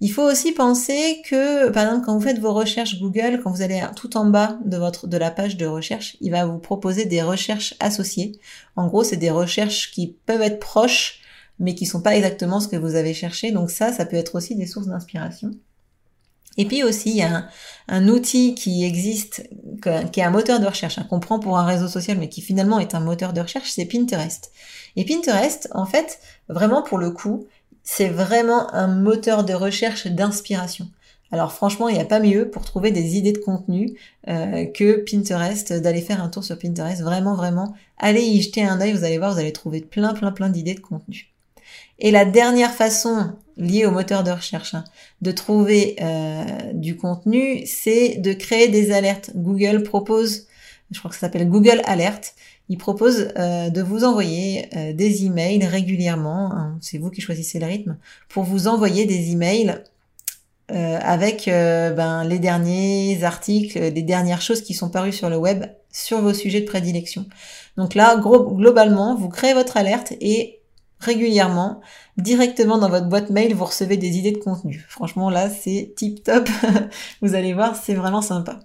Il 0.03 0.12
faut 0.12 0.24
aussi 0.24 0.51
penser 0.51 1.22
que, 1.29 1.70
par 1.70 1.86
exemple, 1.86 2.05
quand 2.05 2.15
vous 2.15 2.22
faites 2.22 2.39
vos 2.39 2.53
recherches 2.53 3.00
Google, 3.00 3.39
quand 3.43 3.51
vous 3.51 3.62
allez 3.62 3.84
tout 3.96 4.17
en 4.17 4.25
bas 4.25 4.58
de 4.65 5.17
la 5.17 5.29
page 5.29 5.58
de 5.58 5.67
recherche, 5.67 6.17
il 6.22 6.31
va 6.31 6.48
vous 6.48 6.58
proposer 6.58 7.05
des 7.05 7.22
recherches 7.22 7.75
associées. 7.79 8.31
En 8.75 8.88
gros, 8.88 9.03
c'est 9.03 9.17
des 9.17 9.29
recherches 9.29 9.91
qui 9.91 10.17
peuvent 10.25 10.41
être 10.41 10.60
proches, 10.60 11.22
mais 11.60 11.75
qui 11.75 11.86
sont 11.86 12.01
pas 12.01 12.15
exactement 12.15 12.60
ce 12.60 12.67
que 12.67 12.77
vous 12.77 12.96
avez 12.96 13.13
cherché. 13.13 13.51
Donc 13.51 13.70
ça, 13.70 13.93
ça 13.93 14.08
peut 14.08 14.15
être 14.15 14.34
aussi 14.34 14.55
des 14.55 14.65
sources 14.65 14.88
d'inspiration. 14.88 15.51
Et 16.58 16.65
puis 16.65 16.84
aussi, 16.84 17.12
il 17.12 17.17
y 17.17 17.22
a 17.22 17.48
un, 17.88 18.08
outil 18.08 18.55
qui 18.55 18.84
existe, 18.84 19.48
qui 20.12 20.20
est 20.20 20.24
un 20.24 20.31
moteur 20.31 20.60
de 20.60 20.65
recherche, 20.65 20.98
hein, 20.98 21.05
qu'on 21.10 21.20
prend 21.20 21.39
pour 21.39 21.60
un 21.60 21.63
réseau 21.63 21.88
social, 21.88 22.17
mais 22.17 22.27
qui 22.27 22.41
finalement 22.41 22.79
est 22.79 22.96
un 22.96 23.00
moteur 23.00 23.34
de 23.34 23.41
recherche, 23.41 23.72
c'est 23.72 23.86
Pinterest. 23.86 24.51
Et 24.96 25.05
Pinterest, 25.05 25.70
en 25.74 25.86
fait, 25.86 26.20
vraiment 26.50 26.81
pour 26.81 26.98
le 26.98 27.12
coup, 27.12 27.46
c'est 27.83 28.09
vraiment 28.09 28.73
un 28.73 28.88
moteur 28.88 29.43
de 29.43 29.53
recherche 29.53 30.07
d'inspiration. 30.07 30.88
Alors 31.31 31.53
franchement, 31.53 31.88
il 31.88 31.95
n'y 31.95 32.01
a 32.01 32.05
pas 32.05 32.19
mieux 32.19 32.50
pour 32.50 32.65
trouver 32.65 32.91
des 32.91 33.15
idées 33.15 33.31
de 33.31 33.38
contenu 33.38 33.97
euh, 34.27 34.65
que 34.65 34.97
Pinterest, 34.97 35.71
d'aller 35.73 36.01
faire 36.01 36.21
un 36.21 36.27
tour 36.27 36.43
sur 36.43 36.57
Pinterest. 36.59 37.01
Vraiment, 37.01 37.35
vraiment, 37.35 37.73
allez 37.97 38.21
y 38.21 38.41
jeter 38.41 38.63
un 38.63 38.81
œil, 38.81 38.91
vous 38.91 39.05
allez 39.05 39.17
voir, 39.17 39.33
vous 39.33 39.39
allez 39.39 39.53
trouver 39.53 39.79
plein, 39.79 40.13
plein, 40.13 40.31
plein 40.31 40.50
d'idées 40.50 40.73
de 40.73 40.81
contenu. 40.81 41.29
Et 42.00 42.11
la 42.11 42.25
dernière 42.25 42.73
façon 42.73 43.31
liée 43.57 43.85
au 43.85 43.91
moteur 43.91 44.23
de 44.23 44.31
recherche 44.31 44.73
hein, 44.73 44.83
de 45.21 45.31
trouver 45.31 45.95
euh, 46.01 46.43
du 46.73 46.97
contenu, 46.97 47.65
c'est 47.65 48.17
de 48.17 48.33
créer 48.33 48.67
des 48.67 48.91
alertes. 48.91 49.31
Google 49.35 49.83
propose, 49.83 50.47
je 50.89 51.00
crois 51.00 51.09
que 51.09 51.15
ça 51.15 51.21
s'appelle 51.21 51.47
Google 51.47 51.81
Alert, 51.85 52.33
il 52.72 52.78
propose 52.78 53.28
euh, 53.38 53.70
de 53.70 53.82
vous 53.82 54.06
envoyer 54.06 54.70
euh, 54.78 54.94
des 54.94 55.25
emails 55.25 55.66
régulièrement, 55.66 56.54
hein, 56.54 56.78
c'est 56.80 56.98
vous 56.98 57.10
qui 57.10 57.20
choisissez 57.20 57.60
le 57.60 57.66
rythme, 57.66 57.98
pour 58.30 58.44
vous 58.44 58.70
envoyer 58.70 59.06
des 59.06 59.32
emails 59.32 59.75
avec 60.74 61.48
ben, 61.48 62.24
les 62.24 62.40
derniers 62.40 63.25
articles, 63.25 63.78
les 63.78 64.04
dernières 64.04 64.42
choses 64.42 64.62
qui 64.62 64.74
sont 64.74 64.90
parues 64.90 65.12
sur 65.12 65.30
le 65.30 65.36
web 65.36 65.66
sur 65.92 66.22
vos 66.22 66.34
sujets 66.34 66.62
de 66.62 66.66
prédilection. 66.66 67.25
Donc 67.75 67.94
là, 67.94 68.16
globalement, 68.16 69.16
vous 69.16 69.28
créez 69.28 69.54
votre 69.54 69.75
alerte 69.75 70.13
et 70.22 70.62
régulièrement, 71.01 71.82
directement 72.16 72.78
dans 72.78 72.88
votre 72.88 73.10
boîte 73.10 73.32
mail, 73.32 73.54
vous 73.54 73.66
recevez 73.66 73.98
des 73.98 74.18
idées 74.18 74.32
de 74.32 74.38
contenu. 74.38 74.86
Franchement, 74.88 75.30
là, 75.30 75.50
c'est 75.50 75.94
tip 75.98 76.24
top. 76.24 76.48
vous 77.22 77.36
allez 77.36 77.54
voir, 77.54 77.75
c'est 77.75 77.96
vraiment 77.96 78.22
sympa. 78.22 78.60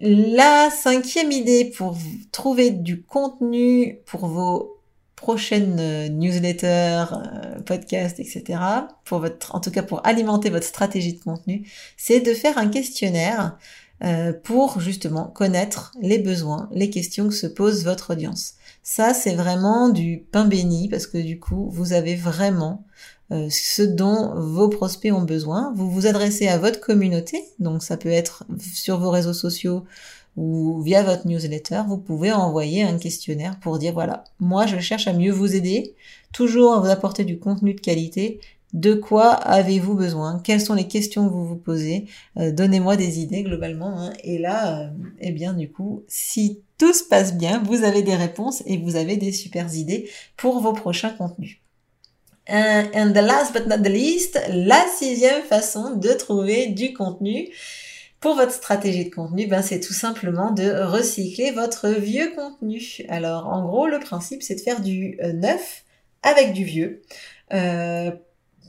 La 0.00 0.70
cinquième 0.70 1.30
idée 1.30 1.66
pour 1.76 1.96
trouver 2.32 2.70
du 2.70 3.02
contenu 3.02 4.00
pour 4.06 4.26
vos 4.26 4.80
prochaines 5.14 5.78
euh, 5.78 6.08
newsletters, 6.08 7.06
euh, 7.12 7.60
podcasts, 7.64 8.18
etc. 8.18 8.60
Pour 9.04 9.20
votre, 9.20 9.54
en 9.54 9.60
tout 9.60 9.70
cas 9.70 9.82
pour 9.82 10.04
alimenter 10.04 10.50
votre 10.50 10.66
stratégie 10.66 11.14
de 11.14 11.22
contenu, 11.22 11.66
c'est 11.96 12.20
de 12.20 12.34
faire 12.34 12.58
un 12.58 12.68
questionnaire 12.68 13.56
euh, 14.02 14.32
pour 14.32 14.80
justement 14.80 15.26
connaître 15.26 15.92
les 16.02 16.18
besoins, 16.18 16.68
les 16.72 16.90
questions 16.90 17.28
que 17.28 17.34
se 17.34 17.46
pose 17.46 17.84
votre 17.84 18.12
audience. 18.12 18.54
Ça, 18.82 19.14
c'est 19.14 19.34
vraiment 19.34 19.88
du 19.88 20.26
pain 20.30 20.44
béni 20.44 20.88
parce 20.88 21.06
que 21.06 21.18
du 21.18 21.38
coup, 21.38 21.70
vous 21.70 21.92
avez 21.92 22.16
vraiment 22.16 22.84
euh, 23.30 23.48
ce 23.50 23.82
dont 23.82 24.34
vos 24.34 24.68
prospects 24.68 25.12
ont 25.12 25.22
besoin. 25.22 25.72
Vous 25.76 25.90
vous 25.90 26.06
adressez 26.06 26.48
à 26.48 26.58
votre 26.58 26.80
communauté, 26.80 27.42
donc 27.58 27.82
ça 27.82 27.96
peut 27.96 28.10
être 28.10 28.44
sur 28.58 28.98
vos 28.98 29.10
réseaux 29.10 29.32
sociaux 29.32 29.84
ou 30.36 30.80
via 30.82 31.02
votre 31.02 31.26
newsletter, 31.28 31.82
vous 31.86 31.98
pouvez 31.98 32.32
envoyer 32.32 32.82
un 32.82 32.98
questionnaire 32.98 33.58
pour 33.60 33.78
dire 33.78 33.92
voilà, 33.92 34.24
moi 34.40 34.66
je 34.66 34.78
cherche 34.80 35.06
à 35.06 35.12
mieux 35.12 35.30
vous 35.30 35.54
aider, 35.54 35.94
toujours 36.32 36.74
à 36.74 36.80
vous 36.80 36.88
apporter 36.88 37.24
du 37.24 37.38
contenu 37.38 37.74
de 37.74 37.80
qualité, 37.80 38.40
De 38.74 38.94
quoi 38.94 39.28
avez-vous 39.30 39.94
besoin? 39.94 40.40
Quelles 40.42 40.60
sont 40.60 40.74
les 40.74 40.88
questions 40.88 41.28
que 41.28 41.32
vous 41.32 41.46
vous 41.46 41.56
posez? 41.56 42.06
Euh, 42.38 42.50
Donnez-moi 42.50 42.96
des 42.96 43.20
idées 43.20 43.44
globalement. 43.44 44.00
Hein. 44.00 44.12
Et 44.24 44.36
là, 44.36 44.80
euh, 44.80 44.90
eh 45.20 45.30
bien 45.30 45.52
du 45.54 45.70
coup, 45.70 46.02
si 46.08 46.60
tout 46.76 46.92
se 46.92 47.04
passe 47.04 47.36
bien, 47.36 47.62
vous 47.62 47.84
avez 47.84 48.02
des 48.02 48.16
réponses 48.16 48.64
et 48.66 48.78
vous 48.78 48.96
avez 48.96 49.16
des 49.16 49.30
super 49.30 49.72
idées 49.76 50.10
pour 50.36 50.60
vos 50.60 50.72
prochains 50.72 51.10
contenus. 51.10 51.58
And 52.46 53.12
the 53.14 53.22
last 53.22 53.52
but 53.54 53.66
not 53.66 53.78
the 53.78 53.88
least, 53.88 54.38
la 54.48 54.84
sixième 54.96 55.42
façon 55.42 55.96
de 55.96 56.10
trouver 56.10 56.66
du 56.66 56.92
contenu 56.92 57.48
pour 58.20 58.36
votre 58.36 58.52
stratégie 58.52 59.04
de 59.04 59.14
contenu, 59.14 59.46
ben 59.46 59.62
c'est 59.62 59.80
tout 59.80 59.92
simplement 59.92 60.50
de 60.50 60.70
recycler 60.82 61.50
votre 61.50 61.88
vieux 61.88 62.32
contenu. 62.34 62.82
Alors 63.08 63.48
en 63.48 63.66
gros, 63.66 63.86
le 63.86 63.98
principe 63.98 64.42
c'est 64.42 64.54
de 64.54 64.60
faire 64.60 64.80
du 64.80 65.18
euh, 65.22 65.32
neuf 65.32 65.84
avec 66.22 66.52
du 66.52 66.64
vieux. 66.64 67.02
Euh, 67.52 68.10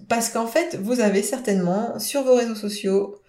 parce 0.08 0.30
qu'en 0.30 0.48
fait, 0.48 0.76
vous 0.76 1.00
avez 1.00 1.24
certainement 1.24 2.00
sur 2.00 2.24
vos 2.24 2.36
réseaux 2.36 2.56
sociaux, 2.56 3.22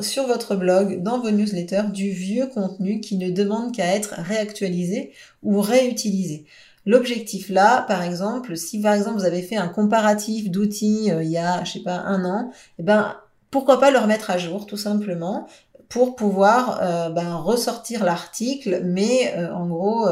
sur 0.00 0.26
votre 0.26 0.56
blog, 0.56 1.02
dans 1.02 1.20
vos 1.20 1.30
newsletters, 1.30 1.90
du 1.92 2.10
vieux 2.10 2.46
contenu 2.46 3.00
qui 3.00 3.16
ne 3.16 3.30
demande 3.30 3.74
qu'à 3.74 3.94
être 3.94 4.14
réactualisé 4.18 5.12
ou 5.42 5.60
réutilisé. 5.60 6.44
L'objectif 6.84 7.48
là, 7.48 7.82
par 7.82 8.02
exemple, 8.02 8.56
si 8.56 8.80
par 8.80 8.94
exemple 8.94 9.18
vous 9.18 9.24
avez 9.24 9.42
fait 9.42 9.56
un 9.56 9.68
comparatif 9.68 10.50
d'outils 10.50 11.12
euh, 11.12 11.22
il 11.22 11.30
y 11.30 11.38
a, 11.38 11.62
je 11.64 11.72
sais 11.72 11.82
pas, 11.82 11.96
un 11.96 12.24
an, 12.24 12.50
eh 12.78 12.82
ben 12.82 13.16
pourquoi 13.50 13.78
pas 13.78 13.90
le 13.90 13.98
remettre 13.98 14.30
à 14.30 14.38
jour, 14.38 14.66
tout 14.66 14.76
simplement, 14.76 15.46
pour 15.88 16.16
pouvoir 16.16 16.80
euh, 16.82 17.10
ben, 17.10 17.36
ressortir 17.36 18.02
l'article, 18.02 18.80
mais 18.82 19.34
euh, 19.36 19.52
en 19.52 19.66
gros 19.66 20.06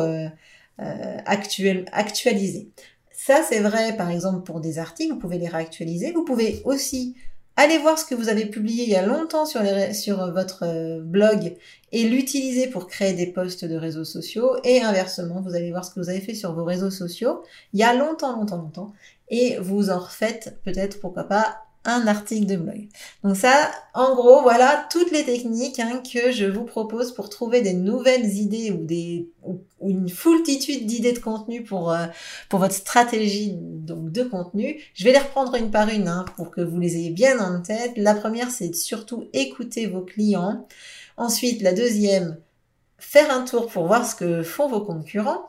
actuel, 1.27 1.85
actualiser. 1.93 2.71
Ça, 3.13 3.43
c'est 3.47 3.61
vrai, 3.61 3.97
par 3.97 4.11
exemple, 4.11 4.43
pour 4.45 4.61
des 4.61 4.79
articles, 4.79 5.13
vous 5.13 5.19
pouvez 5.19 5.39
les 5.39 5.49
réactualiser. 5.49 6.11
Vous 6.13 6.25
pouvez 6.25 6.63
aussi 6.65 7.17
aller 7.61 7.79
voir 7.79 7.99
ce 7.99 8.05
que 8.05 8.15
vous 8.15 8.29
avez 8.29 8.47
publié 8.47 8.85
il 8.85 8.91
y 8.91 8.97
a 8.97 9.05
longtemps 9.05 9.47
sur, 9.47 9.63
sur 9.95 10.33
votre 10.33 11.01
blog 11.01 11.57
et 11.93 12.09
l'utiliser 12.09 12.69
pour 12.69 12.87
créer 12.87 13.13
des 13.13 13.27
posts 13.27 13.65
de 13.65 13.77
réseaux 13.77 14.05
sociaux. 14.05 14.57
Et 14.65 14.83
inversement, 14.83 15.41
vous 15.41 15.55
allez 15.55 15.71
voir 15.71 15.85
ce 15.85 15.95
que 15.95 16.01
vous 16.01 16.09
avez 16.09 16.21
fait 16.21 16.35
sur 16.35 16.53
vos 16.53 16.65
réseaux 16.65 16.91
sociaux 16.91 17.43
il 17.73 17.81
y 17.81 17.83
a 17.83 17.95
longtemps, 17.95 18.37
longtemps, 18.37 18.59
longtemps. 18.59 18.93
Et 19.29 19.57
vous 19.59 19.91
en 19.91 19.99
refaites 19.99 20.59
peut-être, 20.65 21.01
pourquoi 21.01 21.25
pas, 21.25 21.65
un 21.85 22.07
article 22.07 22.47
de 22.47 22.57
blog. 22.57 22.89
Donc 23.25 23.37
ça, 23.37 23.71
en 23.95 24.15
gros, 24.15 24.43
voilà 24.43 24.87
toutes 24.91 25.11
les 25.13 25.25
techniques 25.25 25.79
hein, 25.79 26.03
que 26.13 26.31
je 26.31 26.45
vous 26.45 26.65
propose 26.65 27.13
pour 27.15 27.31
trouver 27.31 27.63
des 27.63 27.73
nouvelles 27.73 28.37
idées 28.37 28.71
ou 28.71 28.85
des 28.85 29.31
ou, 29.47 29.61
une 29.83 30.11
foultitude 30.11 30.85
d'idées 30.85 31.15
de 31.15 31.19
contenu 31.21 31.63
pour 31.63 31.91
euh, 31.91 32.07
pour 32.51 32.61
votre 32.61 32.75
stratégie 32.75 33.55
donc 33.57 34.13
de 34.13 34.23
contenu. 34.23 34.79
Je 34.93 35.05
vais 35.05 35.13
les 35.13 35.19
reprendre 35.19 35.55
une 35.55 35.71
par 35.71 35.89
une 35.89 36.09
hein, 36.09 36.27
pour 36.37 36.51
que 36.51 36.61
vous 36.61 36.79
les 36.79 36.97
ayez 36.97 37.11
bien 37.11 37.39
en 37.39 37.63
tête. 37.63 37.93
La 37.97 38.15
première, 38.15 38.51
c'est 38.51 38.75
surtout 38.75 39.29
écouter 39.33 39.87
vos 39.87 40.03
clients. 40.03 40.67
Ensuite, 41.17 41.63
la 41.63 41.73
deuxième, 41.73 42.37
faire 42.99 43.31
un 43.31 43.45
tour 43.45 43.69
pour 43.69 43.87
voir 43.87 44.07
ce 44.07 44.15
que 44.15 44.43
font 44.43 44.69
vos 44.69 44.83
concurrents. 44.83 45.49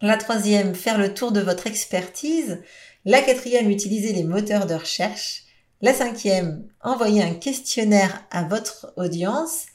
La 0.00 0.16
troisième, 0.16 0.74
faire 0.74 0.98
le 0.98 1.14
tour 1.14 1.30
de 1.30 1.40
votre 1.40 1.68
expertise. 1.68 2.60
La 3.04 3.22
quatrième, 3.22 3.70
utiliser 3.70 4.12
les 4.12 4.24
moteurs 4.24 4.66
de 4.66 4.74
recherche. 4.74 5.44
La 5.84 5.92
cinquième, 5.92 6.68
envoyer 6.80 7.24
un 7.24 7.34
questionnaire 7.34 8.24
à 8.30 8.44
votre 8.44 8.92
audience. 8.96 9.66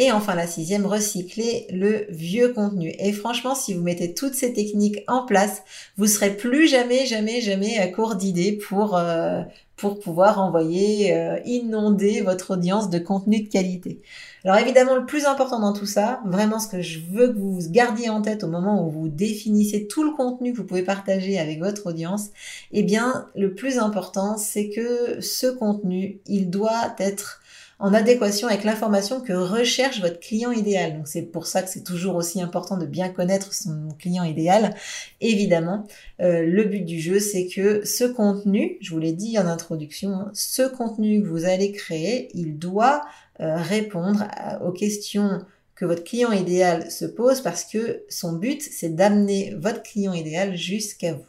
Et 0.00 0.12
enfin 0.12 0.36
la 0.36 0.46
sixième, 0.46 0.86
recycler 0.86 1.66
le 1.70 2.06
vieux 2.08 2.52
contenu. 2.52 2.94
Et 3.00 3.12
franchement, 3.12 3.56
si 3.56 3.74
vous 3.74 3.82
mettez 3.82 4.14
toutes 4.14 4.34
ces 4.34 4.52
techniques 4.52 5.02
en 5.08 5.26
place, 5.26 5.62
vous 5.96 6.06
serez 6.06 6.36
plus 6.36 6.68
jamais, 6.68 7.04
jamais, 7.04 7.40
jamais 7.40 7.78
à 7.78 7.88
court 7.88 8.14
d'idées 8.14 8.52
pour 8.52 8.96
euh, 8.96 9.42
pour 9.78 9.98
pouvoir 10.00 10.40
envoyer, 10.40 11.14
euh, 11.14 11.38
inonder 11.46 12.20
votre 12.20 12.52
audience 12.52 12.90
de 12.90 12.98
contenu 12.98 13.42
de 13.42 13.48
qualité. 13.48 14.00
Alors 14.44 14.58
évidemment, 14.58 14.94
le 14.94 15.06
plus 15.06 15.24
important 15.24 15.58
dans 15.60 15.72
tout 15.72 15.86
ça, 15.86 16.20
vraiment 16.26 16.60
ce 16.60 16.68
que 16.68 16.80
je 16.80 17.00
veux 17.12 17.28
que 17.28 17.38
vous 17.38 17.60
gardiez 17.68 18.08
en 18.08 18.22
tête 18.22 18.44
au 18.44 18.48
moment 18.48 18.86
où 18.86 18.90
vous 18.90 19.08
définissez 19.08 19.88
tout 19.88 20.04
le 20.04 20.12
contenu 20.12 20.52
que 20.52 20.58
vous 20.58 20.64
pouvez 20.64 20.82
partager 20.82 21.38
avec 21.38 21.60
votre 21.60 21.86
audience, 21.86 22.28
eh 22.72 22.84
bien, 22.84 23.26
le 23.36 23.54
plus 23.54 23.78
important, 23.78 24.36
c'est 24.36 24.68
que 24.68 25.20
ce 25.20 25.46
contenu, 25.46 26.20
il 26.26 26.50
doit 26.50 26.94
être 26.98 27.40
en 27.78 27.94
adéquation 27.94 28.48
avec 28.48 28.64
l'information 28.64 29.20
que 29.20 29.32
recherche 29.32 30.00
votre 30.00 30.18
client 30.18 30.50
idéal. 30.50 30.96
Donc 30.96 31.06
c'est 31.06 31.22
pour 31.22 31.46
ça 31.46 31.62
que 31.62 31.70
c'est 31.70 31.84
toujours 31.84 32.16
aussi 32.16 32.42
important 32.42 32.76
de 32.76 32.86
bien 32.86 33.08
connaître 33.08 33.54
son 33.54 33.88
client 33.98 34.24
idéal. 34.24 34.74
Évidemment, 35.20 35.86
euh, 36.20 36.44
le 36.44 36.64
but 36.64 36.84
du 36.84 36.98
jeu, 36.98 37.20
c'est 37.20 37.46
que 37.46 37.84
ce 37.86 38.04
contenu, 38.04 38.78
je 38.80 38.90
vous 38.90 38.98
l'ai 38.98 39.12
dit 39.12 39.38
en 39.38 39.46
introduction, 39.46 40.12
hein, 40.12 40.30
ce 40.34 40.62
contenu 40.62 41.22
que 41.22 41.28
vous 41.28 41.44
allez 41.44 41.72
créer, 41.72 42.30
il 42.34 42.58
doit 42.58 43.02
euh, 43.40 43.56
répondre 43.56 44.26
aux 44.64 44.72
questions 44.72 45.44
que 45.76 45.84
votre 45.84 46.02
client 46.02 46.32
idéal 46.32 46.90
se 46.90 47.04
pose 47.04 47.40
parce 47.40 47.64
que 47.64 48.02
son 48.08 48.32
but, 48.32 48.60
c'est 48.60 48.96
d'amener 48.96 49.54
votre 49.56 49.84
client 49.84 50.12
idéal 50.12 50.56
jusqu'à 50.56 51.12
vous. 51.12 51.24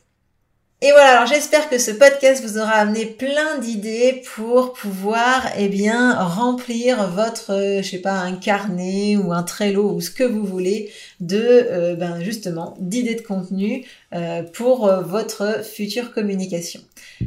Et 0.81 0.91
voilà, 0.91 1.17
alors 1.17 1.27
j'espère 1.27 1.69
que 1.69 1.77
ce 1.77 1.91
podcast 1.91 2.41
vous 2.41 2.57
aura 2.57 2.71
amené 2.71 3.05
plein 3.05 3.57
d'idées 3.59 4.21
pour 4.33 4.71
pouvoir, 4.71 5.45
eh 5.57 5.67
bien, 5.67 6.13
remplir 6.13 7.09
votre, 7.09 7.51
euh, 7.51 7.83
je 7.83 7.89
sais 7.89 7.97
pas, 7.97 8.13
un 8.13 8.31
carnet 8.31 9.17
ou 9.17 9.33
un 9.33 9.43
Trello 9.43 9.91
ou 9.91 9.99
ce 9.99 10.09
que 10.09 10.23
vous 10.23 10.45
voulez 10.45 10.89
de, 11.19 11.37
euh, 11.37 11.95
ben, 11.95 12.21
justement, 12.21 12.77
d'idées 12.79 13.15
de 13.15 13.21
contenu 13.21 13.83
euh, 14.15 14.41
pour 14.53 14.89
votre 15.03 15.65
future 15.65 16.13
communication. 16.13 16.79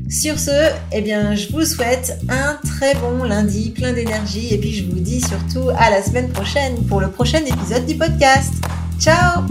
Sur 0.09 0.39
ce, 0.39 0.73
eh 0.91 1.03
bien, 1.03 1.35
je 1.35 1.49
vous 1.49 1.67
souhaite 1.67 2.17
un 2.31 2.59
très 2.67 2.95
bon 2.95 3.23
lundi, 3.23 3.69
plein 3.69 3.93
d'énergie, 3.93 4.55
et 4.55 4.57
puis 4.57 4.73
je 4.73 4.85
vous 4.85 4.99
dis 4.99 5.21
surtout 5.21 5.69
à 5.77 5.91
la 5.91 6.03
semaine 6.03 6.31
prochaine 6.31 6.87
pour 6.87 7.03
le 7.03 7.11
prochain 7.11 7.45
épisode 7.45 7.85
du 7.85 7.97
podcast. 7.97 8.55
Ciao 8.99 9.43